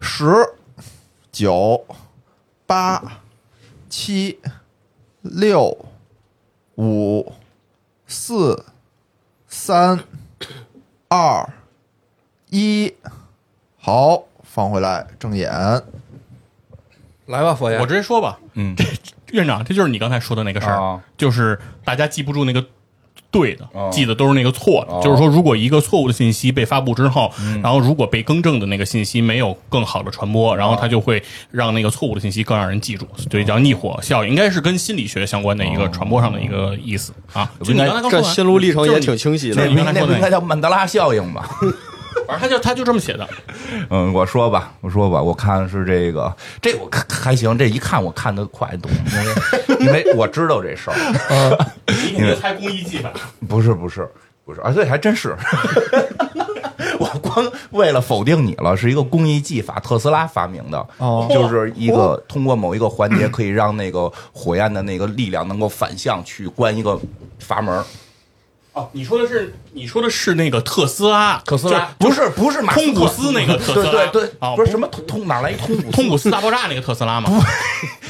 [0.00, 0.34] 十、
[1.32, 1.82] 九、
[2.66, 3.02] 八、
[3.88, 4.38] 七、
[5.24, 5.86] 六、
[6.76, 7.32] 五、
[8.06, 8.66] 四、
[9.48, 9.98] 三、
[11.08, 11.48] 二、
[12.50, 12.94] 一，
[13.78, 15.50] 好，放回来，正眼。
[17.24, 17.78] 来吧，佛爷。
[17.78, 18.76] 我直接说吧，嗯，
[19.32, 22.66] 院长，这就是你刚才说的那个事儿，啊就是大家记不住那个
[23.34, 24.94] 对的，哦记的都是那个错的。
[24.94, 31.20] 哦就是说，如果一个错误的信息被发布之后，嗯然后如果被更正的那个信息没有更好的传播，然后它就会
[31.50, 37.50] 让那个错误的信息更让人记住，所以叫逆火效应，应该是跟心理学相关的一个传播上的一个意思啊。
[37.64, 41.50] 就你刚才刚说这完心路历程也挺清晰的那那不应该叫曼德拉效应吧？
[42.16, 43.28] 你反正他就他就这么写的，
[43.90, 48.90] 嗯，我说吧，我说吧，我看是这个，这我看还行，这一看我看的快懂，
[49.78, 50.94] 因为 因为我知道这事儿，
[51.86, 53.10] 你肯定猜公益技法。
[53.48, 54.08] 不是不是
[54.44, 55.36] 不是啊，对，还真是。
[56.98, 66.98] 我光为了否定你了，是一个工艺技法，特斯拉发明的，哦就是一个通过某一个环节可以让那个火焰的那个力量能够反向去关一个
[67.38, 67.82] 阀门。
[68.74, 77.30] 哦，你说的是你说的是那个特斯拉，特斯拉不是不是马斯克通古斯那个特斯拉，对对对，哦不是什么通通哪来一通古斯通古斯大爆炸那个特斯拉吗？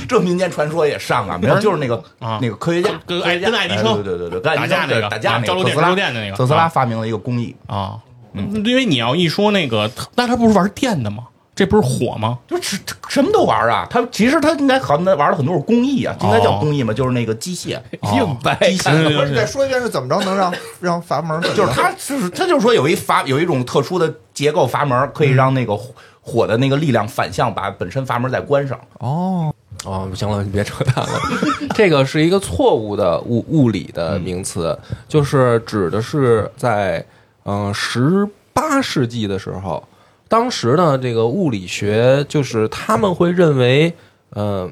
[0.09, 7.99] 这民间传说也上啊，没有，就是那个啊那个科学家，跟爱跟爱迪生哎对对对对，跟爱迪生打架那个打架那个啊交流电特斯拉交流电的那个特斯拉啊发明了一个工艺，啊，
[8.33, 11.25] 因为你要一说那个，那他不是玩电的吗？
[11.55, 12.39] 这不是火吗？
[12.49, 12.79] 就是
[13.09, 13.87] 什么都玩啊。
[13.89, 17.81] 他其实他应该好像玩了很多是工艺啊，应该叫工艺嘛，就是那个机械。
[18.17, 28.81] 硬掰机械不是，你再说一遍是怎么着能让 让阀门就是他就是他就是说有一阀有一种特殊的结构阀门，可以让那个火火的那个力量反向把本身阀门再关上。
[28.99, 31.21] 哦，哦，行了，你别扯淡了。
[31.77, 34.77] 这个是一个错误的物物理的名词，
[35.07, 37.05] 就是指的是在
[37.45, 39.87] 嗯十八世纪的时候，
[40.29, 43.93] 当时呢，这个物理学就是他们会认为，
[44.31, 44.70] 呃，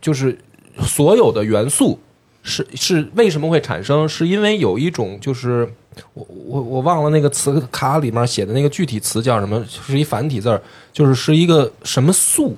[0.00, 0.38] 就是
[0.80, 2.00] 所有的元素
[2.42, 5.72] 是是为什么会产生，是因为有一种就是。
[6.12, 10.60] 我我我忘了那个词卡里面写的那个具体词叫什么，是一繁体字儿，
[10.92, 12.56] 就是是一个什么素，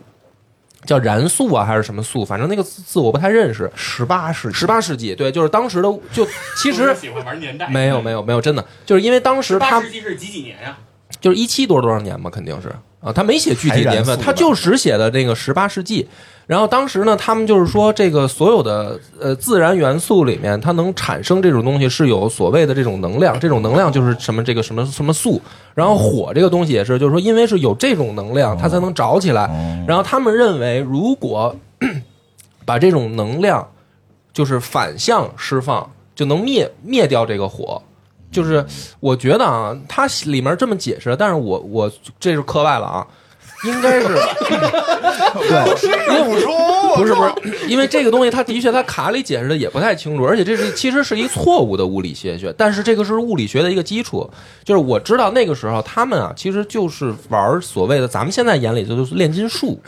[0.86, 2.24] 叫燃素啊，还是什么素？
[2.24, 3.70] 反正那个字字我不太认识。
[3.74, 6.26] 十八世纪十八世纪，对，就是当时的，就
[6.56, 10.78] 其实喜欢玩年代，没有没有没有，真的就是因为当时他八世纪是几几年呀？
[11.20, 12.68] 就是一七多少多少年嘛，肯定是
[13.00, 16.06] 啊，他没写具体年份，他就只写的那个十八世纪。
[16.46, 25.42] 然后当时呢，他们就是说，这个所有的呃自然元素里面，它能产生这种东西是有所谓的这种能量，这种能量就是什么这个什么什么素。
[25.74, 29.50] 然后火这个东西也是，就是说，因为是有这种能量，它才能着起来。
[29.88, 31.56] 然后他们认为，如果
[32.64, 33.68] 把这种能量
[34.32, 37.82] 就是反向释放，就能灭灭掉这个火。
[38.30, 38.64] 就是
[39.00, 43.06] 我觉得啊，它里面这么解释，但是我我这是课外了啊，
[43.64, 44.06] 应该是
[45.48, 45.64] 对，
[46.08, 46.46] 因为
[46.96, 54.28] 不是不是，因为这个东西它的确它卡里解释的也不太清楚，而且这是其实是一错误的物理学学，但是这个是物理学的一个基础。
[54.64, 59.80] 就是我知道那个时候他们啊，其实就是玩所谓的咱们现在眼里就是炼金术。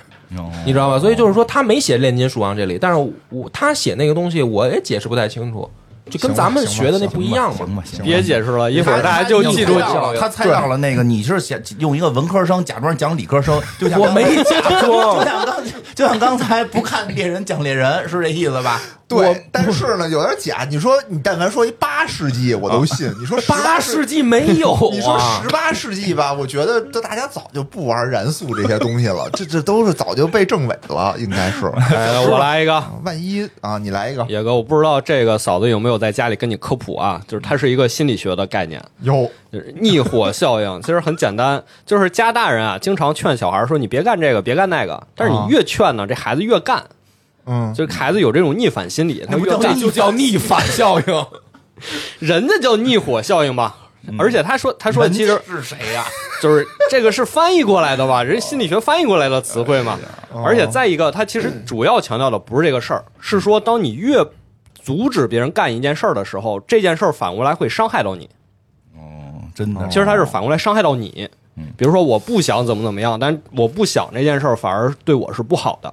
[0.67, 0.99] 你知道吧？
[0.99, 5.67] 所以就是说，他没写炼金术王这里，但是我他写那个东西，我也解释不太清楚。
[6.11, 7.57] 就跟咱们学的那不一样嘛。
[7.59, 8.05] 行吧，行吧。
[8.05, 10.15] 别解释了，一会儿大家就记住了。
[10.19, 18.81] 他猜到了那个，你是想用一个文科生假装讲理科生，就像 我没假装，就像刚就像刚才不看猎人讲猎人是这意思吧？
[19.09, 20.67] 对，但是呢，有点假。
[20.69, 23.11] 你说你但凡说一八世纪，我都信。
[23.19, 31.65] 你说八世纪没有， 你说十八世纪吧，我觉得这大家早就不玩燃素这些东西了，这这都是早就被证伪了，应该是。
[32.31, 37.21] 我来一个，万一啊，你来一个，野哥，我不知道这个嫂子有没有在家里跟你科普啊？
[37.27, 46.85] 就是它是一个心理学的概念，有，就是逆火效应， 其实很简单，就是家大人啊，经常劝小孩说你别干这个，别干那个，但是你越劝呢，这孩子越干。
[47.47, 51.27] 嗯，就孩子有这种逆反心理，他越干就叫逆反效应？
[52.21, 53.75] 人家叫逆火效应吧？
[54.19, 56.05] 而且他说，他说其实是谁呀？
[56.41, 58.23] 就是这个是翻译过来的吧？
[58.23, 59.99] 人心理学翻译过来的词汇嘛。
[60.45, 64.25] 而且再一个，他其实主要强调的不是这个事儿，是说当你越
[64.83, 68.29] 阻止别人干一件事儿的时候，这件事儿反过来会伤害到你。
[68.97, 69.87] 哦，真的。
[69.89, 71.29] 其实他是反过来伤害到你。
[71.61, 75.93] 嗯比如说我不想怎么怎么样，但我不想这件事儿反而对我是不好的。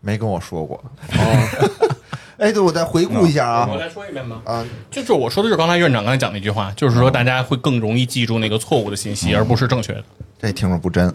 [0.00, 0.82] 没跟我说过。
[1.12, 1.88] 哦，
[2.38, 3.68] 哎，对，我再回顾一下啊。
[3.70, 4.40] 我再说一遍吧。
[4.44, 10.04] 啊，就是我说的就是刚才院长刚才讲那句话，就是说大家会更容易记住那个错误的信息，而不是正确的。
[10.40, 11.14] 这听着不真，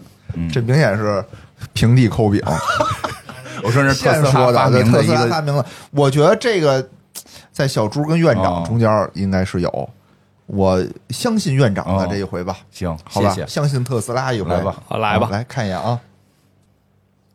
[0.52, 1.24] 这明显是
[1.72, 2.40] 平地抠饼。
[3.62, 5.66] 我说是现说的，特斯拉发明了。
[5.90, 6.88] 我觉得这个
[7.60, 9.90] 在小猪跟院长中间应该是有。
[10.46, 12.56] 我相信院长的这一回吧。
[12.70, 14.82] 行，好吧，相信特斯拉一回吧。
[14.88, 16.00] 好，来吧，来看一眼啊。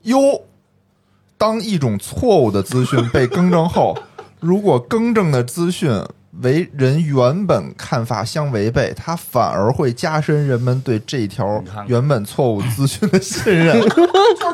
[0.01, 0.41] 哟。
[1.37, 3.95] 当一种错误的资讯被更正后，
[4.39, 5.91] 如果更正的资讯
[6.41, 13.79] 为人原本看法相违背，它反而会加深人们对这条原本错误资讯的信任。
[13.81, 13.95] 就是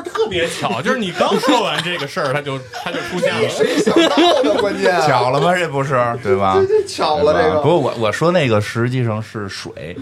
[0.04, 3.48] 特别巧，就是你刚说完这个事儿，它就它就出现了。
[3.48, 4.60] 谁想到的？
[4.60, 5.54] 关键巧了吗？
[5.54, 6.56] 这不是对吧？
[6.68, 7.60] 这巧了，这个。
[7.60, 9.96] 不过我我说那个实际上是水。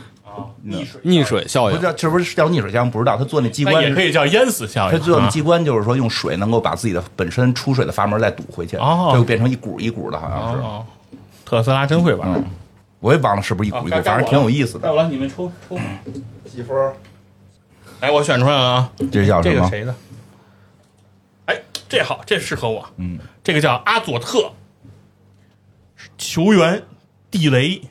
[0.64, 2.90] 溺水溺水效应不叫，这不是叫溺水效应？
[2.90, 4.98] 不知道他做那机关也可以叫淹死效应。
[4.98, 8.78] 他做那机关就是说用水能够把自己的本身出水的阀门再堵回去，
[9.12, 10.62] 就变成一股一股的，好像是。
[11.50, 12.44] 特斯拉真会玩，
[13.00, 14.86] 我也忘了是不是一股一股，反正挺有意思的。
[14.86, 15.76] 到了，你们抽抽
[16.44, 16.94] 几分？
[17.98, 18.92] 哎，我选出来了啊！
[19.10, 19.92] 这叫这个谁的？
[21.46, 22.88] 哎，这好，这适合我。
[22.98, 24.52] 嗯，这个叫阿佐特
[26.16, 26.84] 球员
[27.32, 27.82] 地雷。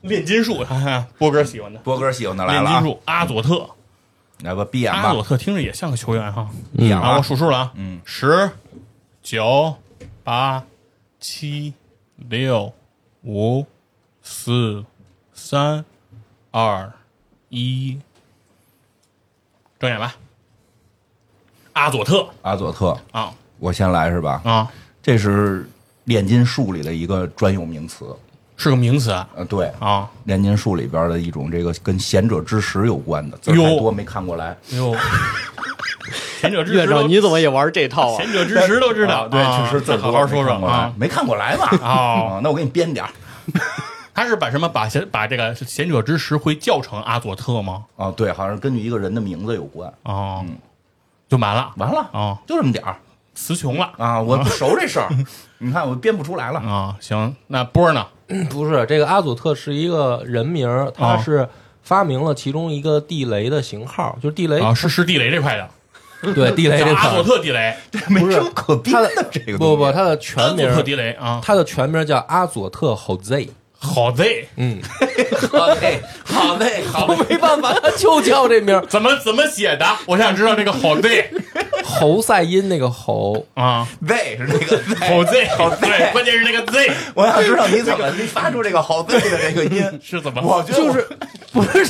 [0.00, 2.62] 炼金术，哈哈，波哥喜欢的，波哥喜欢的来了。
[2.62, 3.68] 炼金术，阿佐特，
[4.40, 5.00] 来吧，闭眼吧。
[5.00, 6.48] 阿佐特听着也像个球员哈。
[6.78, 8.50] 闭眼啊，我数数了啊，嗯，十、
[9.22, 9.74] 九、
[10.22, 10.64] 八、
[11.26, 11.72] 七、
[12.28, 12.70] 六、
[13.22, 13.64] 五、
[14.20, 14.84] 四、
[15.32, 15.82] 三、
[16.50, 16.92] 二、
[17.48, 17.98] 一，
[19.80, 20.14] 睁眼吧。
[21.72, 24.42] 阿佐特，阿佐特啊，我先来是吧？
[24.44, 24.70] 啊，
[25.02, 25.66] 这是
[26.04, 28.04] 炼金术里的一个专有名词。
[28.58, 34.54] 是个名词啊，对啊，炼金术里边的一种这个跟贤者之石有关的，字太多没看过来。
[34.76, 34.94] 哟，
[36.44, 38.16] 贤者之石，你怎么也玩这套啊？
[38.16, 41.66] 贤者之石都知道，对，确实再好好说说啊，没看过来嘛？
[41.82, 43.04] 啊，那我给你编点
[44.14, 47.84] 他是把什么把贤把这个贤者之石会叫成阿佐特吗？
[47.96, 49.92] 啊，对，好像根据一个人的名字有关。
[50.04, 50.44] 哦，
[51.28, 52.96] 就完了，完了啊，就这么点儿，
[53.34, 55.08] 词穷了啊，我不熟这事儿，
[55.58, 56.96] 你看我编不出来了啊。
[57.00, 58.06] 行，那波呢？
[58.48, 61.48] 不是这个阿佐特是一个人名，他是
[61.82, 65.68] 发明了其中一个地雷的型号，就是地雷啊，是是地雷这块的。
[66.32, 67.74] 对，地雷这阿佐特地雷，
[68.18, 73.50] 不是可编的这个不不，他的全名阿佐特地雷啊，他的全名叫阿佐特吼 Z。
[73.84, 74.80] 好嘞，嗯，
[75.52, 79.86] 好嘞，好嘞，好，没办法，他就叫这名，怎么怎么写的？
[80.06, 81.30] 我想知道这个好嘞，
[81.84, 83.46] 侯赛因那个侯。
[83.54, 90.40] 啊，Z 是那个好 Z，好 Z，关键是那个 Z，我想知道你怎么 你发出这个好 Z 的这个音是怎么？
[90.42, 91.06] 我觉得就是
[91.52, 91.86] 不是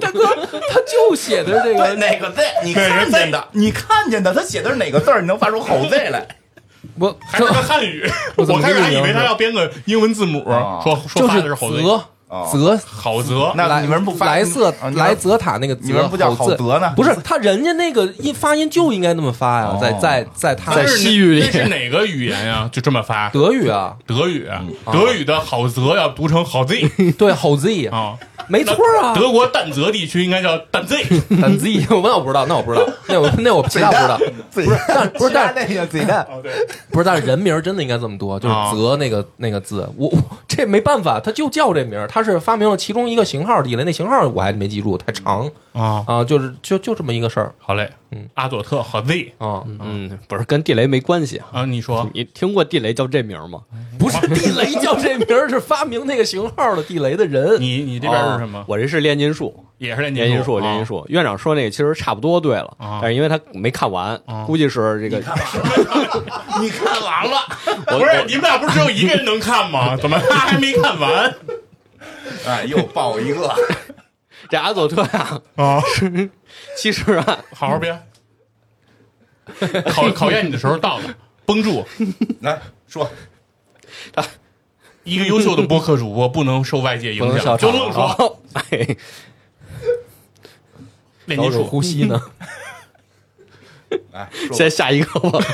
[0.00, 0.26] 大哥，
[0.70, 2.42] 他就写的这个哪个 Z？
[2.64, 5.20] 你看见的，你看见的，他写的是哪个字儿？
[5.20, 6.26] 你能发出好 Z 来？
[6.98, 8.04] 我还是个汉语，
[8.36, 10.44] 我开始还以为他要编个英文字母，
[10.82, 12.04] 说说发的是好泽
[12.50, 16.92] 泽好泽，那你们不莱瑟莱泽塔那个你们不叫好泽呢？
[16.96, 22.68] 不是，他人家那个音发音就应该那么发呀，在在在他在西语里是哪个语言呀？
[22.72, 23.28] 就这么发？
[23.28, 24.48] 德语啊，德语，
[24.90, 28.14] 德语的好泽要读成好 Z， 对，好 Z 啊。
[28.48, 30.96] 没错啊，德国但泽地区应该叫但 Z，
[31.40, 34.18] 但 Z，我那我不知道，那我不知道， 那我那我其他不知道，
[34.52, 36.26] 不是，但不是但那个 Z 蛋，
[36.90, 40.12] 不是，但是人名真的应该这么多，就是泽那个那个字，我
[40.46, 47.54] 这没办法，他就叫这名，他是发明了其中一个型号地雷，那型号我还没记住，太长啊啊，就是就就这么一个事儿。
[47.58, 53.60] 好嘞，嗯，阿佐特和 Z 啊，嗯，不是跟地雷没关系啊，你说你听过地雷叫这名吗？
[53.98, 57.60] 不是地雷叫这名，是发明那个型号的地雷的人。
[57.60, 58.64] 你你这边是什么？
[58.68, 61.04] 我这是炼金术，也是炼炼金术，炼金啊术。
[61.08, 65.18] 院长说那个其实差不多对了，啊但是因为他没看完，估计是这个
[66.60, 67.38] 你看完了，
[67.98, 69.96] 不是你们俩不是只有一个人能看吗？
[69.96, 71.34] 怎么他还没看完
[72.46, 73.54] 哎，又爆一个，
[74.54, 75.82] 这阿佐特呀，啊？
[76.76, 78.06] 其实啊，好好编。
[79.86, 81.84] 考考验你的时候到了，绷住。
[82.40, 83.10] 来说，
[85.02, 88.04] 一个优秀的播客主播不能受外界不影响，笑场就这么说。
[88.04, 88.96] 哦，哎，
[91.26, 92.22] 老鼠炼金术，呼吸呢，
[94.12, 95.44] 来说先下一个吧，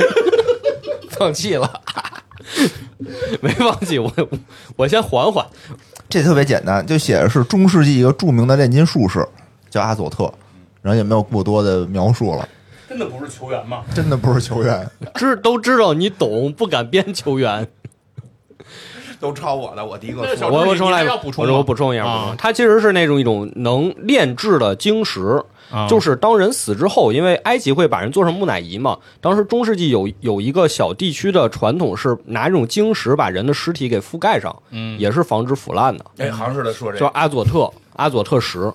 [1.13, 1.81] 放弃了。
[3.41, 4.13] 没放弃我，
[4.77, 5.49] 我先缓缓。
[6.11, 9.25] 这特别简单，就写的是中世纪一个著名的炼金术士
[9.71, 10.25] 叫阿佐特，
[10.83, 12.49] 然后也没有过多的描述了，
[12.89, 13.85] 真的不是球员吗？
[13.95, 14.91] 真的不是球员。
[15.15, 17.67] 知都知道你懂，不敢编球员。
[19.21, 21.95] 都抄我的，我第一个我我重来你还要补充吗我我补充。
[21.95, 22.25] 一下，补啊。
[22.29, 22.37] 充。
[22.39, 25.87] 它其实是那种一种能炼制的晶石，啊。
[25.87, 28.97] 就是当人死之后，因为埃及会把人做成木乃伊嘛。
[29.21, 34.99] 当时中世纪有有一个小地区的传统是拿这种晶石把人的尸体给覆盖上，嗯。
[34.99, 38.73] 也是防止腐烂的，哎，好像是他说这叫，阿佐特阿佐特石。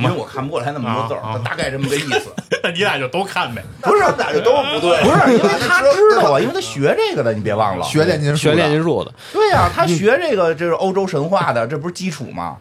[0.00, 0.10] 因为？
[0.16, 2.32] 我看不过来那么多字儿，啊啊他大概这么个意思。
[2.62, 3.62] 那你俩就都看呗。
[3.82, 7.84] 不是，俩就都不对，不是，因为 他知道啊，因为他学这个的，你别忘了。
[7.84, 12.56] 学炼金术的，学炼金术的，对呀，他学这个这是欧洲神话的，这不是基础吗？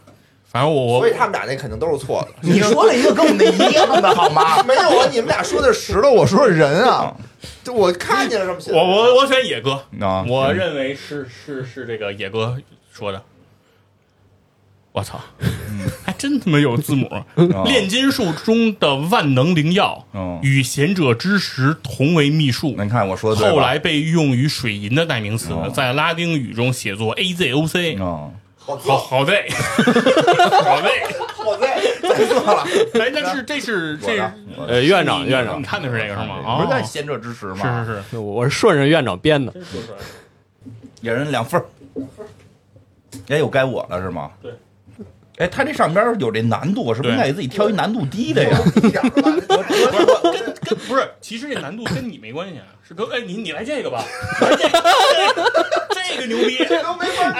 [0.51, 2.27] 反正我我所以他们俩那肯定都是错的。
[2.41, 4.61] 你说了一个跟我们那一样的好吗？
[4.63, 5.07] 没有啊？
[5.09, 7.15] 你们俩说的是石头，我说的人啊。
[7.63, 12.57] 就我看见了什么写，我我我选野哥，啊我认为是是是这个野哥
[12.91, 13.21] 说的。
[14.93, 15.19] 我操，
[16.03, 17.09] 还真他妈有字母！
[17.65, 27.95] 炼金术中的万能灵药嗯，与贤者之石同为秘术，你看我说的后来被用于水银的代名词嗯，在拉丁语中写作 A Z O C。
[27.95, 34.17] 嗯，好好在，好在，好在 再错了，哎，那是这是这
[34.67, 35.59] 呃，院长院长。
[35.59, 36.57] 你，看的是这个是吗？
[36.57, 37.85] 不是在哦贤者之石吗？
[37.85, 38.03] 是是。
[38.11, 39.53] 是，我是顺着院长编的。
[40.99, 41.65] 一人两份儿。
[43.29, 44.31] 哎，有该我了是吗？
[44.41, 44.51] 对。
[45.37, 48.57] 哎，他这上边有这难度，我是不是应该给自己挑一难度低的呀？
[48.75, 49.31] 一点儿吧。
[50.31, 54.03] 跟跟不是，其实这难度跟你没关系啊，是跟哎你你来这个吧，
[54.41, 55.80] 来这个
[56.15, 57.33] 这个牛逼，都没法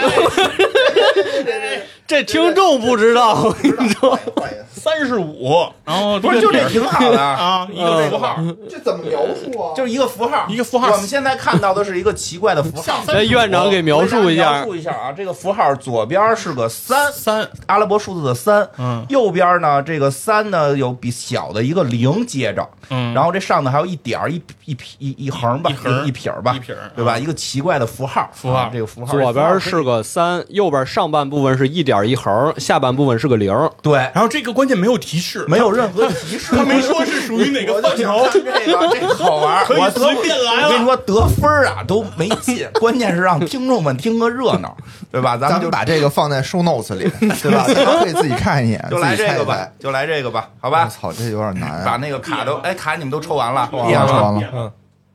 [2.07, 7.21] 这听众不知道，换一换一个三十五，然后不是，就这挺好的。
[7.21, 8.37] 啊，一个符号，
[8.69, 9.73] 这怎么描述啊？
[9.75, 10.91] 就是一个符号，一个符号。
[10.91, 13.01] 我们现在看到的是一个奇怪的符号。
[13.07, 19.05] 那院长给描述一下描述一下啊，这个符号左边是个三，三，阿拉伯数字的三，嗯。
[19.07, 26.91] 右边呢这个三呢有比小的一个零接着，嗯，然后这上头还有一点儿一一一一横吧，一横一撇儿吧，一撇儿。
[26.93, 27.13] 对吧？
[27.13, 33.51] 啊一个奇怪的符号，符号啊这个符号左边是个三，右边上半部分是一点一横，下半部分是个零。
[33.81, 44.75] 对，然后这个关键没有提示，没有任何提示，他没说是属于哪个范畴，这个这个好玩，可以我得随便来了我跟你说得分啊都没劲，关键是让听众们听个热闹，
[45.11, 45.37] 对吧？
[45.37, 47.09] 咱们就把这个放在 show notes 里，
[47.41, 47.65] 对吧？
[47.73, 50.89] 大家可以自己看一眼，就来这个吧。，就来这个吧，好吧我？
[50.89, 51.83] 操，这有点难啊！
[51.85, 54.71] 把那个卡都哎卡你们都抽完了，完了抽完了嗯，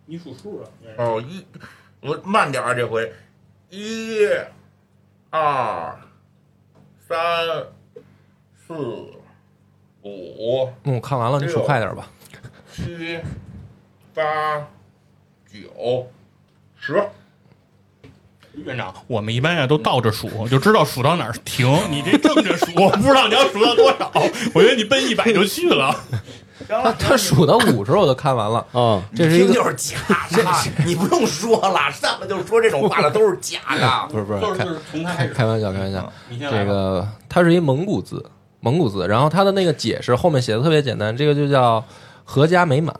[0.07, 0.68] 你数数了，
[0.99, 1.44] 哦一，
[2.01, 3.12] 我慢点啊这回，
[3.70, 4.26] 一，
[5.30, 5.98] 二，
[7.08, 7.18] 三，
[8.66, 8.74] 四，
[10.02, 12.08] 五，嗯，我看完了，你数快点吧。
[12.72, 13.18] 七，
[14.14, 14.58] 八，
[15.52, 16.10] 九，
[16.78, 17.02] 十。
[18.64, 21.68] 院长，我们一般呀都倒着数，就知道数到哪儿停。
[21.90, 24.10] 你这正着数，我不知道你要数到多少，
[24.54, 25.94] 我觉得你奔一百就去了。
[26.68, 29.98] 他他数到五时候我都看完了，啊，这是一个听就是假
[30.30, 30.44] 的，
[30.84, 34.08] 你不用说了，上来就说这种话的都是假的。
[34.10, 36.12] 不是不是开就是从他开始，开玩笑开玩笑，
[36.50, 38.24] 这个它是一蒙古字，
[38.60, 41.84] 蒙古字，然后它的那个解释后面写的特别简单，这个就叫
[42.24, 42.94] 合家美满。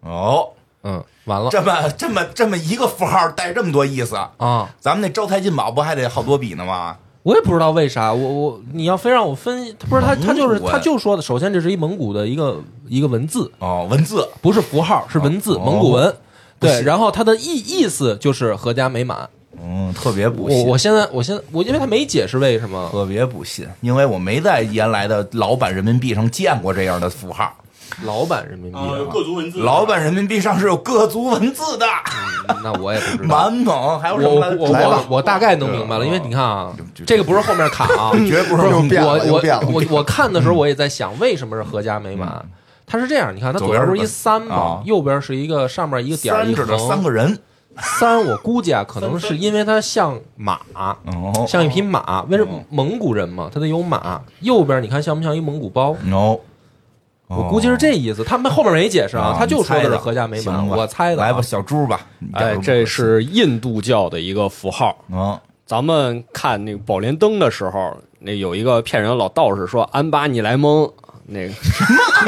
[0.00, 0.48] 哦，
[0.82, 6.96] 嗯，完了这么这么这么一个符号带这么多意思，啊，咱们那招财进宝不还得好多笔呢吗？
[7.22, 16.14] 我也不知道为啥，我我你要非让我分析，不是他他就是他就说的，首先这是一蒙古的一个一个文字，哦，文字不是符号，是文字，哦蒙古文。
[16.58, 19.28] 对，然后它的意意思就是合家美满。
[19.62, 27.54] 嗯，特别不我信，我现在我现在我因为他没解释为什么，特别不信，因为我没在原来的老版人民币上见过这样的符号。
[28.04, 31.86] 老版人民币啊，各族文字，老版人民币上是有各族文字的，
[32.48, 33.36] 嗯那我也不知道。
[33.36, 34.34] 满蒙还有什么？
[34.58, 36.72] 我我我我大概能明白了，因为你看啊，
[37.06, 42.44] 这个不是后面卡啊， 绝不是变了我我我我看的时候我也在想，为什么是合家美满？
[42.86, 44.56] 它是这样，你看它左边不是一三啊。
[44.56, 44.82] 吗？
[44.84, 47.38] 右边是一个上面一个点儿一三指的三横，个人，
[47.78, 52.22] 三，我估计啊，可能是因为它像马，哦，像一匹马。
[52.22, 54.20] 为什么蒙古人嘛，他得有马。
[54.40, 55.94] 右边你看像不像一蒙古包？
[56.10, 56.40] 哦，
[57.30, 58.24] 我估计是这意思。
[58.24, 60.66] 他们后面没解释啊，他就说的是合家美满。
[60.66, 61.22] 我猜的。
[61.22, 62.00] 来吧，小猪吧。
[62.32, 64.96] 哎，这是印度教的一个符号。
[65.12, 70.90] 嗯，咱们看那个宝莲灯的时候，那有一个骗人的老道士说：“安巴你来蒙。”
[71.32, 71.84] 那个什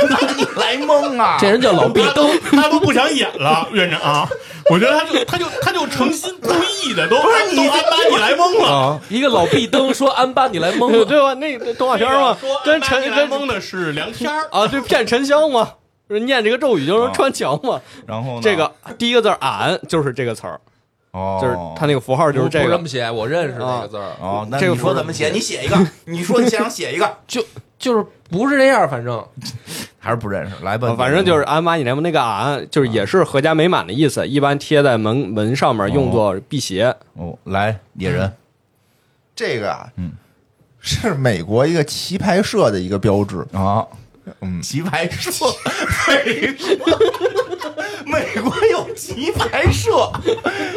[0.06, 0.32] 么？
[0.36, 1.36] 你来蒙啊？
[1.42, 4.28] 这人叫老壁灯，他都不想演了，院长啊！
[4.70, 6.48] 我觉得他就他就他就诚心故
[6.84, 9.00] 意的，都不是你安巴你来蒙了。
[9.08, 11.34] 一个老毕登说安巴你来蒙了，对吧？
[11.34, 15.72] 那动画片嘛，跟陈跟蒙的是梁天啊，对，骗沉香嘛，
[16.08, 17.80] 念这个咒语就能穿墙嘛。
[18.06, 20.60] 然后这个第一个字俺就是这个词儿，
[21.12, 24.12] 哦，就是他那个符号就是这个这么写，我认识这个字儿。
[24.20, 25.28] 哦，那这个你说怎么写？
[25.28, 27.44] 你写一个，你说你想写一个， 就
[27.78, 29.22] 就是不是这样，反正
[30.00, 30.56] 还是不认识。
[30.64, 36.94] 来吧，反正就是安巴你联盟那个俺，就是也是合家美满的意思，一般贴在门门上面用作辟邪。
[37.14, 38.32] 哦，来野人，
[39.36, 40.12] 这个啊，嗯，
[40.80, 43.86] 是美国一个棋牌社的一个标志啊。
[44.40, 45.44] 嗯，棋牌社，
[46.08, 46.86] 美国，
[48.04, 50.10] 美国有棋牌社，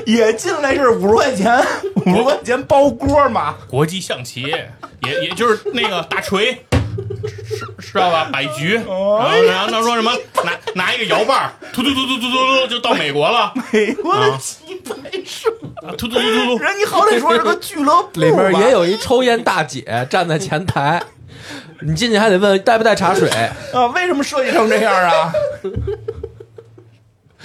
[0.06, 1.64] 也进来是五十块钱，
[2.06, 3.56] 五十块钱包锅嘛。
[3.68, 6.54] 国际象棋，也也就是那个大锤，
[7.48, 8.30] 知知道吧？
[8.32, 10.12] 摆局，然后然后他说什么
[10.44, 13.54] 拿拿一个摇把，突突突突突突就到美国了。
[13.72, 14.94] 美国的棋牌
[15.26, 15.50] 社，
[15.98, 21.02] 突突突突突，人你好歹说是个俱乐部，里面也有一抽烟大姐站在前台。
[21.82, 23.86] 你进去还得问带不带茶水啊？
[23.94, 25.32] 为什么设计成这样啊？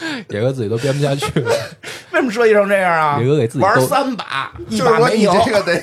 [0.30, 1.50] 野哥自己都编不下去了。
[2.12, 3.18] 为什么设计成这样啊？
[3.20, 5.82] 野哥给自己玩三把，就是说你这个得，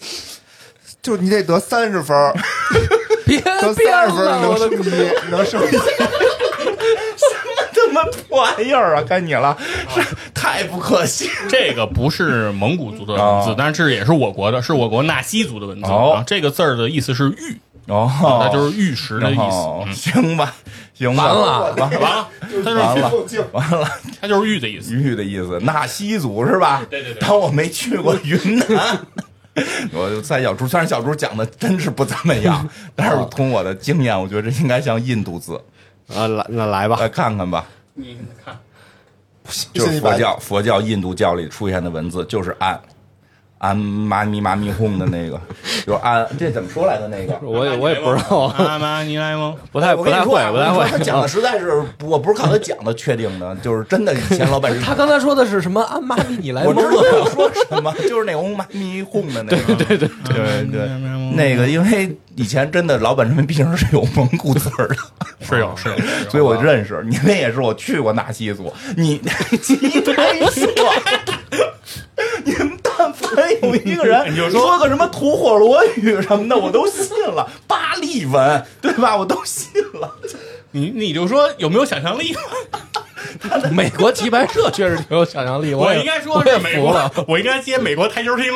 [1.02, 2.16] 就你得得三十分，
[3.26, 4.90] 别得三十分能升级，
[5.30, 5.78] 能升级。
[7.90, 9.02] 什么破玩意儿啊！
[9.04, 9.56] 该你了，
[9.92, 10.00] 是
[10.32, 11.28] 太不可信。
[11.48, 15.90] 这个不是蒙古族的文字，但是这也是我国的，是我国纳西族的文字。
[15.90, 16.22] 啊。
[16.24, 18.08] 这个字儿的意思是玉，哦，
[18.40, 19.92] 那就是玉石的意思。
[20.12, 20.54] 行吧，
[21.00, 22.28] 行吧，完了，完了，
[22.62, 23.10] 完了，
[23.52, 23.88] 完了，
[24.20, 25.58] 他就是玉的意思，玉的意思。
[25.60, 26.84] 纳西族是吧？
[26.90, 27.20] 对对对。
[27.22, 29.00] 当我没去过云南，
[29.94, 35.58] 我就猜小猪，虽然小猪讲的真是不怎么样， 但是从我的经验，我觉得这应该像印度字。
[36.14, 37.64] 啊，来那来吧，来看看吧。
[37.94, 38.54] 你看，
[39.72, 42.78] 就是佛教，佛教、印度教里出现的文字就是安。
[43.60, 45.38] 安妈咪妈咪哄的那个，
[45.86, 47.38] 就是安，这怎么说来的那个？
[47.46, 48.44] 我也我也不知道。
[48.56, 49.54] 安妈咪来吗？
[49.70, 50.88] 不太不太会，不太会。
[50.88, 54.14] 他讲的实在是，我不是靠他讲的确定的，就是真的。
[54.14, 55.82] 以前老板 他刚才说的是什么？
[55.82, 59.74] 安妈咪你来我知道要说什么，就是那种妈咪哄的那个。
[59.74, 60.88] 对对对对对，
[61.36, 64.96] 那个因为以前真的老板这边毕竟是有蒙古字儿的，
[65.46, 67.04] 是有是有，所以我认识。
[67.06, 69.20] 你那也是我去过纳西族，你
[69.60, 70.66] 棋牌社。
[73.30, 77.48] 你们但凡有一个人 说个什么吐火罗语什么的，我都信了。
[77.66, 79.16] 巴利文，对吧？
[79.16, 80.16] 我都信了。
[80.72, 82.34] 你你就说有没有想象力？
[83.72, 85.74] 美国棋牌社确实挺有想象力。
[85.74, 88.46] 我应该说是美国，我应该接美国台球厅。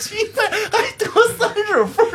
[0.00, 1.06] 棋牌还得
[1.38, 2.06] 三十分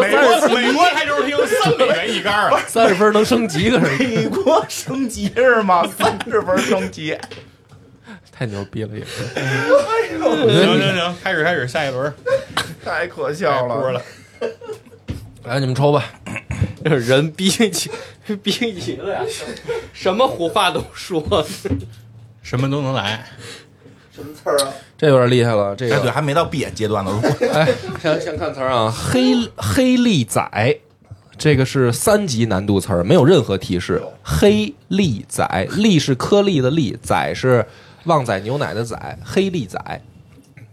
[0.00, 3.86] 美国美国台球厅三美元一杆三十分能升级个是？
[4.04, 5.84] 美国升级是吗？
[5.98, 7.16] 三十分升级。
[8.40, 9.22] 太牛逼了也是！
[10.08, 12.10] 行行行，开始开始，下一轮，
[12.82, 14.00] 太可笑了。
[15.44, 16.02] 来，你们抽吧。
[16.82, 17.90] 人逼急
[18.42, 19.20] 逼急了呀！
[19.92, 21.22] 什么胡话都说，
[22.40, 23.26] 什么都能来。
[24.10, 24.72] 什么词儿啊？
[24.96, 25.76] 这有点厉害了。
[25.76, 27.22] 这个对，还没到闭眼阶段呢。
[27.52, 27.68] 哎，
[28.00, 28.90] 先先看词儿啊。
[28.90, 30.78] 黑黑利仔，
[31.36, 34.02] 这个是三级难度词儿，没有任何提示。
[34.22, 37.66] 黑利仔，利是颗粒的粒，仔是。
[38.04, 39.78] 旺仔牛奶的仔，黑利仔，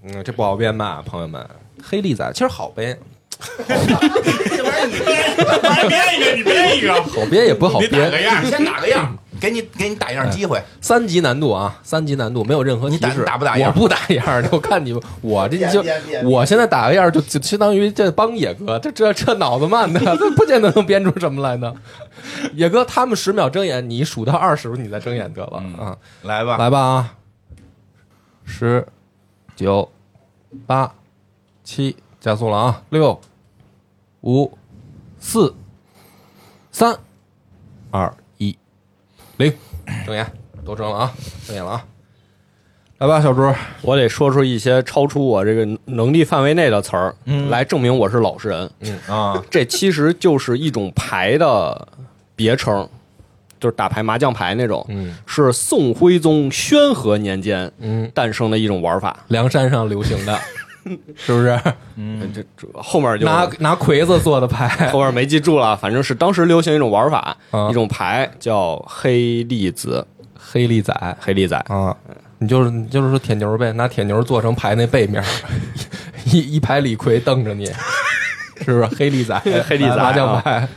[0.04, 1.46] 嗯，这不好编吧，朋友们？
[1.84, 2.98] 黑利仔其实好编，
[3.68, 7.92] 这玩意儿你编，你编一个，你编一个，好编也不好编。
[7.92, 10.62] 打个样，先打个样，给你给你打样机会。
[10.82, 13.24] 三级难度啊，三级难度没有任何提示。
[13.24, 13.72] 打不打样？
[13.76, 15.84] 我不打样，就看你 我这就
[16.24, 20.00] 我现在打个样，就就相当于这帮野哥，这这这脑子慢的，
[20.36, 21.74] 不见得能编出什么来呢。
[22.54, 25.98] 野哥他们十秒睁眼，你数到二十，你再睁眼得了啊！
[26.24, 27.14] 来吧，来吧啊！
[28.44, 28.88] 十、
[29.56, 29.90] 九、
[30.66, 30.94] 八、
[31.64, 32.82] 七，加速了啊！
[32.90, 33.20] 六、
[34.22, 34.58] 五、
[35.20, 35.54] 四、
[36.72, 36.98] 三、
[37.92, 38.27] 二、一、
[39.38, 39.54] 零，
[40.06, 40.26] 睁眼，
[40.66, 41.14] 都睁了啊！
[41.46, 41.86] 睁眼了啊！
[43.00, 47.16] 来吧，小朱，我得说出一些超出我这个能力范围内的词儿，
[47.50, 48.70] 来证明我是老实人。
[48.80, 51.88] 嗯啊， 这其实就是一种牌的
[52.36, 52.88] 别称。
[53.60, 59.18] 就是打牌麻将牌那种，嗯是宋徽宗宣和年间嗯，诞生的一种玩法。
[59.30, 60.40] 梁山上流行的，
[61.16, 61.60] 是不是？
[61.96, 70.06] 嗯，这这后面就拿拿葵子做的牌， 后面没记住了，反正是当时流行一种玩法，啊一种牌叫黑粒子，
[70.38, 71.58] 黑粒仔黑粒仔。
[71.68, 71.96] 啊。
[72.40, 75.24] 你就是你就是说铁牛呗，拿铁牛做成牌那背面，
[76.26, 77.66] 一一排李逵瞪着你，
[78.62, 79.36] 是不是黑粒仔？
[79.68, 80.68] 黑粒仔 麻将牌，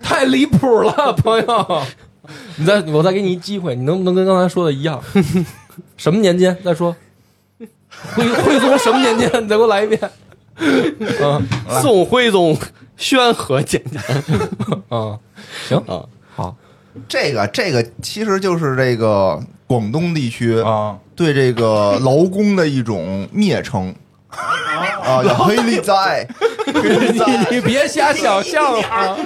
[0.00, 1.82] 太离谱了，朋友。
[2.56, 5.02] 你再我再给你一机会，你能不能跟刚才说的一样？
[5.96, 6.56] 什么年间？
[6.64, 6.94] 再说。
[8.14, 9.28] 徽徽宗什么年间？
[9.42, 10.00] 你再给我来一遍。
[10.56, 11.42] 嗯
[11.82, 12.56] 宋徽宗
[12.96, 13.82] 宣和年间
[14.90, 15.18] 嗯，
[15.68, 16.04] 行啊，
[16.36, 16.56] 好，
[17.08, 23.92] 这个这个其实就是这个广东地区啊，对这个劳工的一种蔑称
[24.30, 25.92] 啊，叫 黑利仔，
[27.50, 27.56] 你。
[27.56, 29.16] 你别瞎想象啊！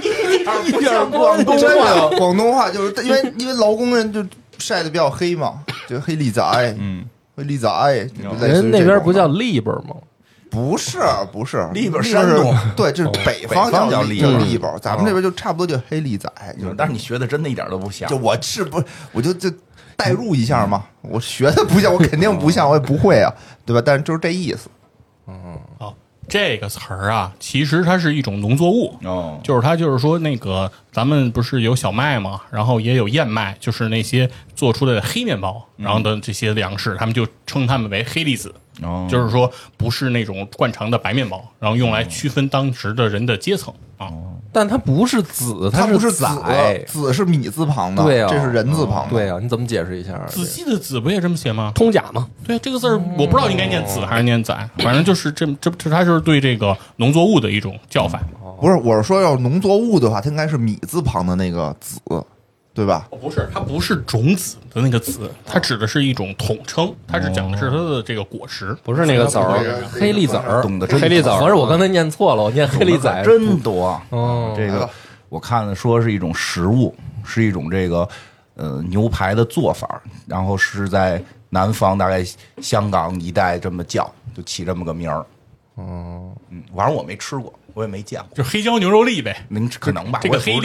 [0.66, 4.24] 一点广东话，广东话就是因为因为劳工人就
[4.58, 6.42] 晒的比较黑嘛，就黑利仔，
[6.78, 7.06] 嗯，黑
[7.44, 7.68] 利仔，
[8.40, 9.94] 人那边不叫利本吗？
[10.50, 10.98] 不是
[11.30, 16.26] 不是利本山东对，就是北方叫叫利利本，咱们这边就差不多就黑利仔，
[16.74, 18.16] 但是你学的真的一点都不像就。
[18.16, 18.82] 我是不
[19.12, 19.50] 我就就
[19.94, 23.30] 代入一下嘛，我学的不像，我肯定不像，我也不会啊，
[23.66, 23.82] 对吧？
[23.84, 24.70] 但是就是这意思。
[25.78, 25.94] 哦，
[26.28, 32.40] 这个词儿啊，其实它是一种农作物，哦，就是它就是说那个咱们不是有小麦嘛？
[32.50, 38.54] 然后也有燕麦，就是那些做出的黑面包，然后的这些粮食，他们就称它们为黑粒子。
[38.80, 44.06] 哦就是说不是那种惯常的白面包，然后用来区分当时的人的阶层啊。
[44.50, 46.26] 但它不是子，它不是仔
[46.86, 47.00] 子，。
[47.00, 49.10] 子是米字旁的，对啊这是人字旁的。
[49.10, 50.18] 对啊，你怎么解释一下？
[50.26, 51.70] 仔细的“子”不也这么写吗？
[51.74, 58.20] 通假吗，对，这个字儿我不知道应该念“子”还是念“仔”，反正就是这这这，它就是对这个农作物的一种叫法。
[58.60, 62.00] 不是，我是说要农作物的话，它应该是米字旁的那个子，
[62.78, 63.08] 对吧？
[63.10, 68.72] 哦，不是，它不是种子的那个“子”，它指的是一种统称，它是讲的是它的这个果实。
[68.84, 73.20] 不是那个籽儿，黑粒籽儿，懂得真黑粒子儿合着我刚才念错了，我念黑粒仔。
[73.24, 74.00] 真多。
[74.10, 74.88] 哦这个
[75.28, 78.08] 我看的说是一种食物，是一种这个
[78.54, 81.20] 呃牛排的做法，然后是在
[81.50, 82.24] 南方大概
[82.62, 85.26] 香港一带这么叫，就起这么个名儿。
[85.74, 88.36] 哦，嗯，反正我没吃过，我也没见过。
[88.36, 90.20] 就黑椒牛肉粒呗，您可能吧？
[90.22, 90.60] 这个黑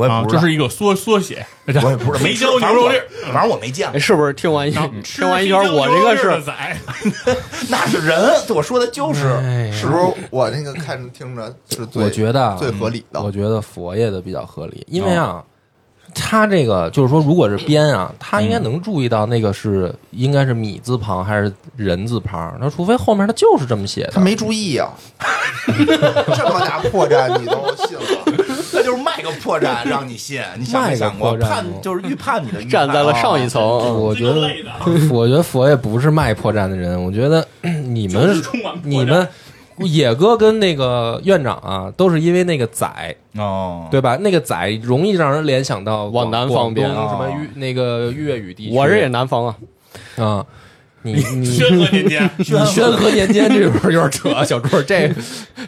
[0.06, 3.04] 我也不知道粒，啊不知道，就是一个缩缩写，我我也不知道黑椒牛肉粒儿。
[3.32, 4.00] 反正我没见哎，过。
[4.00, 4.72] 是不是听完一
[5.02, 6.52] 听完一圈，我这个是仔，
[7.68, 12.02] 那是人，我说的就是哎呀是不是我那个看着听着是最？
[12.04, 13.22] 我觉得啊最合理的。
[13.22, 15.44] 我觉得佛爷的比较合理，因为啊，
[16.14, 24.12] 他这个就是说，如果是编啊，他应该能注意到那个是应该是米字旁还是人字旁，那除非后面他就是这么写的。
[24.14, 24.90] 他没注意啊、
[25.76, 28.39] 这么大破绽你都信了？
[28.80, 31.32] 那就是卖个破绽让你信，你想没想过？
[31.32, 33.62] 卖个破绽判就是预判你的站在了上一层。
[33.62, 34.50] 我觉得
[35.10, 38.42] 我觉得佛爷不是卖破绽的人，我觉得 你们
[38.82, 39.28] 你们
[39.78, 42.86] 野哥跟那个院长啊，都是因为那个仔，
[43.36, 44.16] 哦，对吧？
[44.16, 46.88] 那个仔容易让人联想到往南方边。
[46.88, 47.32] 什么哦。
[47.40, 48.74] 粤那个粤语地区。
[48.74, 49.56] 我这也南方啊，
[50.16, 50.46] 啊，
[51.02, 55.10] 你你宣和年间，你宣和年间这会儿有点扯，小朱，这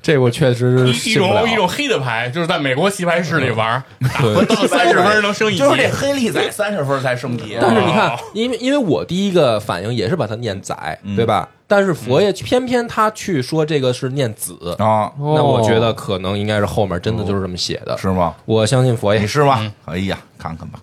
[0.03, 3.83] 这我确实是一种一种黑的牌，就是在美国棋牌室里玩，
[4.20, 5.59] 对到三十分能升一级。
[5.59, 11.49] 就是这黑利仔三十分才升级，但是你看哦，因为因为我第一个反应也是把它念仔，嗯对吧？
[11.66, 17.97] 但是佛爷偏偏他去说这个是念子，啊，那我觉得可能应该是后面真的就是这么写的。
[17.97, 18.35] 是吗？
[18.45, 19.72] 我相信佛爷你是吗？
[19.87, 20.78] 哎呀，看看吧，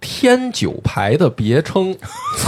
[0.00, 1.96] 天九牌的别称，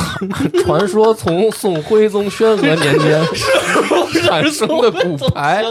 [0.64, 3.22] 传说从宋徽宗宣和年间。
[4.26, 5.62] 产生的骨牌，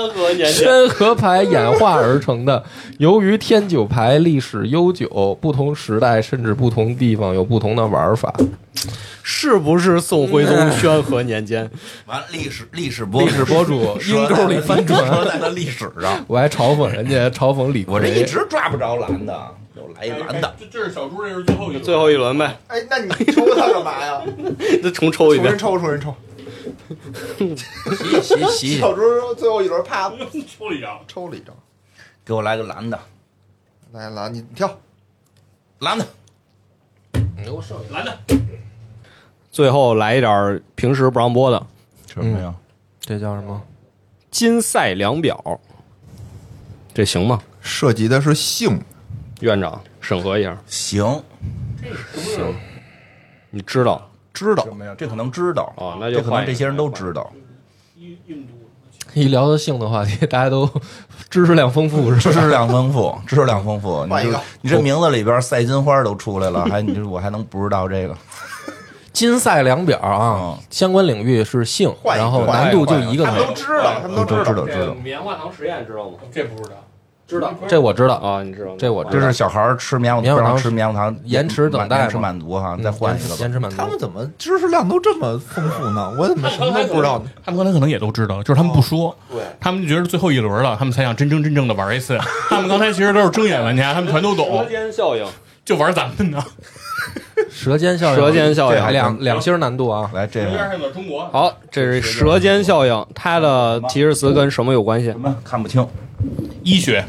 [0.45, 2.63] 宣和牌演化而成的。
[2.97, 8.33] 由于天九牌历史悠久，不同时代甚至不同地方有不同的玩法。
[9.21, 11.69] 是不是宋徽宗宣和年间？
[12.07, 17.93] 完历史历史博历史博主阴沟里翻船，说在那历史上， 我还嘲讽人家，嘲讽李逵。
[17.93, 24.21] 我这一直抓不着蓝的，又来一蓝的，这这是小猪，这是最后一个最后一轮呗，哎，那你抽他干嘛呀？
[24.81, 25.79] 那重抽一遍重新。
[25.79, 26.15] 抽，重新抽。
[27.37, 29.01] 洗洗洗，小猪
[29.35, 30.09] 最后一轮啪。
[30.47, 31.55] 抽了一张，抽了一张，
[32.25, 32.99] 给我来个蓝的，
[33.91, 34.79] 来蓝，你你跳。
[35.79, 36.05] 蓝的，
[37.89, 38.19] 蓝的，
[39.49, 41.65] 最后来一点平时不让播的。
[42.13, 42.53] 什么呀？
[42.99, 43.61] 这叫什么？
[44.29, 45.61] 金赛量表，
[46.93, 47.41] 这行吗？
[47.61, 48.81] 涉及的是性，
[49.39, 51.23] 院长审核一下，行。
[52.13, 52.53] 行，
[53.51, 54.93] 你知道知道什么呀？
[54.97, 57.31] 这可能知道哦那就这可能这些人都知道。
[59.13, 60.69] 一聊到性的话题， 大家都
[61.29, 64.05] 知识量丰富，是知识量丰富，知识量丰富。
[64.21, 68.15] 你你这名字里边赛金花都出来了，还你我还能不知道这个？
[69.11, 73.25] 金赛量表啊，相关领域是性，然后难度就一个。
[73.25, 74.93] 他们都知道，他们都知道，知道。
[75.03, 76.17] 棉花糖实验知道吗？
[76.31, 76.75] 这不知道。
[77.29, 78.71] 知道，这我知道啊，你知道？
[78.75, 83.35] 这我知道这是小孩吃棉花糖，吃棉花糖，延迟等待，延迟满足哈，再换一个。
[83.35, 83.77] 延迟满足。
[83.77, 86.11] 他们怎么知识量都这么丰富呢？
[86.17, 87.25] 我怎么什么都不知道呢？
[87.45, 89.15] 他们刚才可能也都知道，就是他们不说。
[89.31, 92.17] 对，他们就觉得最后一轮了，他们才想真真正正的玩一次。
[92.49, 94.63] 他们刚才其实都是睁眼玩家，他们全都懂。
[94.63, 95.25] 舌尖效应，
[95.63, 96.43] 就玩咱们呢。
[97.49, 100.09] 舌尖效应，舌尖效应，两两星难度啊！
[100.13, 101.27] 来，这个中国。
[101.29, 105.07] 好，这是舌尖效应，它的提示词跟什么有关系？
[105.11, 105.35] 什么？
[105.43, 105.85] 看不清。
[106.63, 107.03] 医学。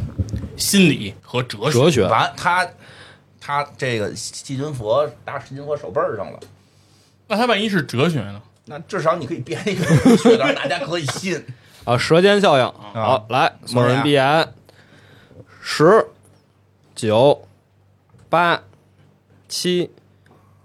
[0.61, 2.07] 心理和哲学，哲学。
[2.07, 2.69] 完，他
[3.41, 6.39] 他这个细菌佛搭细菌佛手背上了，
[7.27, 8.41] 那他万一是哲学呢？
[8.67, 9.85] 那至少你可以编一个
[10.17, 11.45] 学的，大家可以信。
[11.85, 11.99] 啊。
[11.99, 14.53] 舌尖效应，好，来，某人闭眼，
[15.61, 16.07] 十、
[16.95, 17.49] 九、
[18.29, 18.63] 八、
[19.49, 19.91] 七、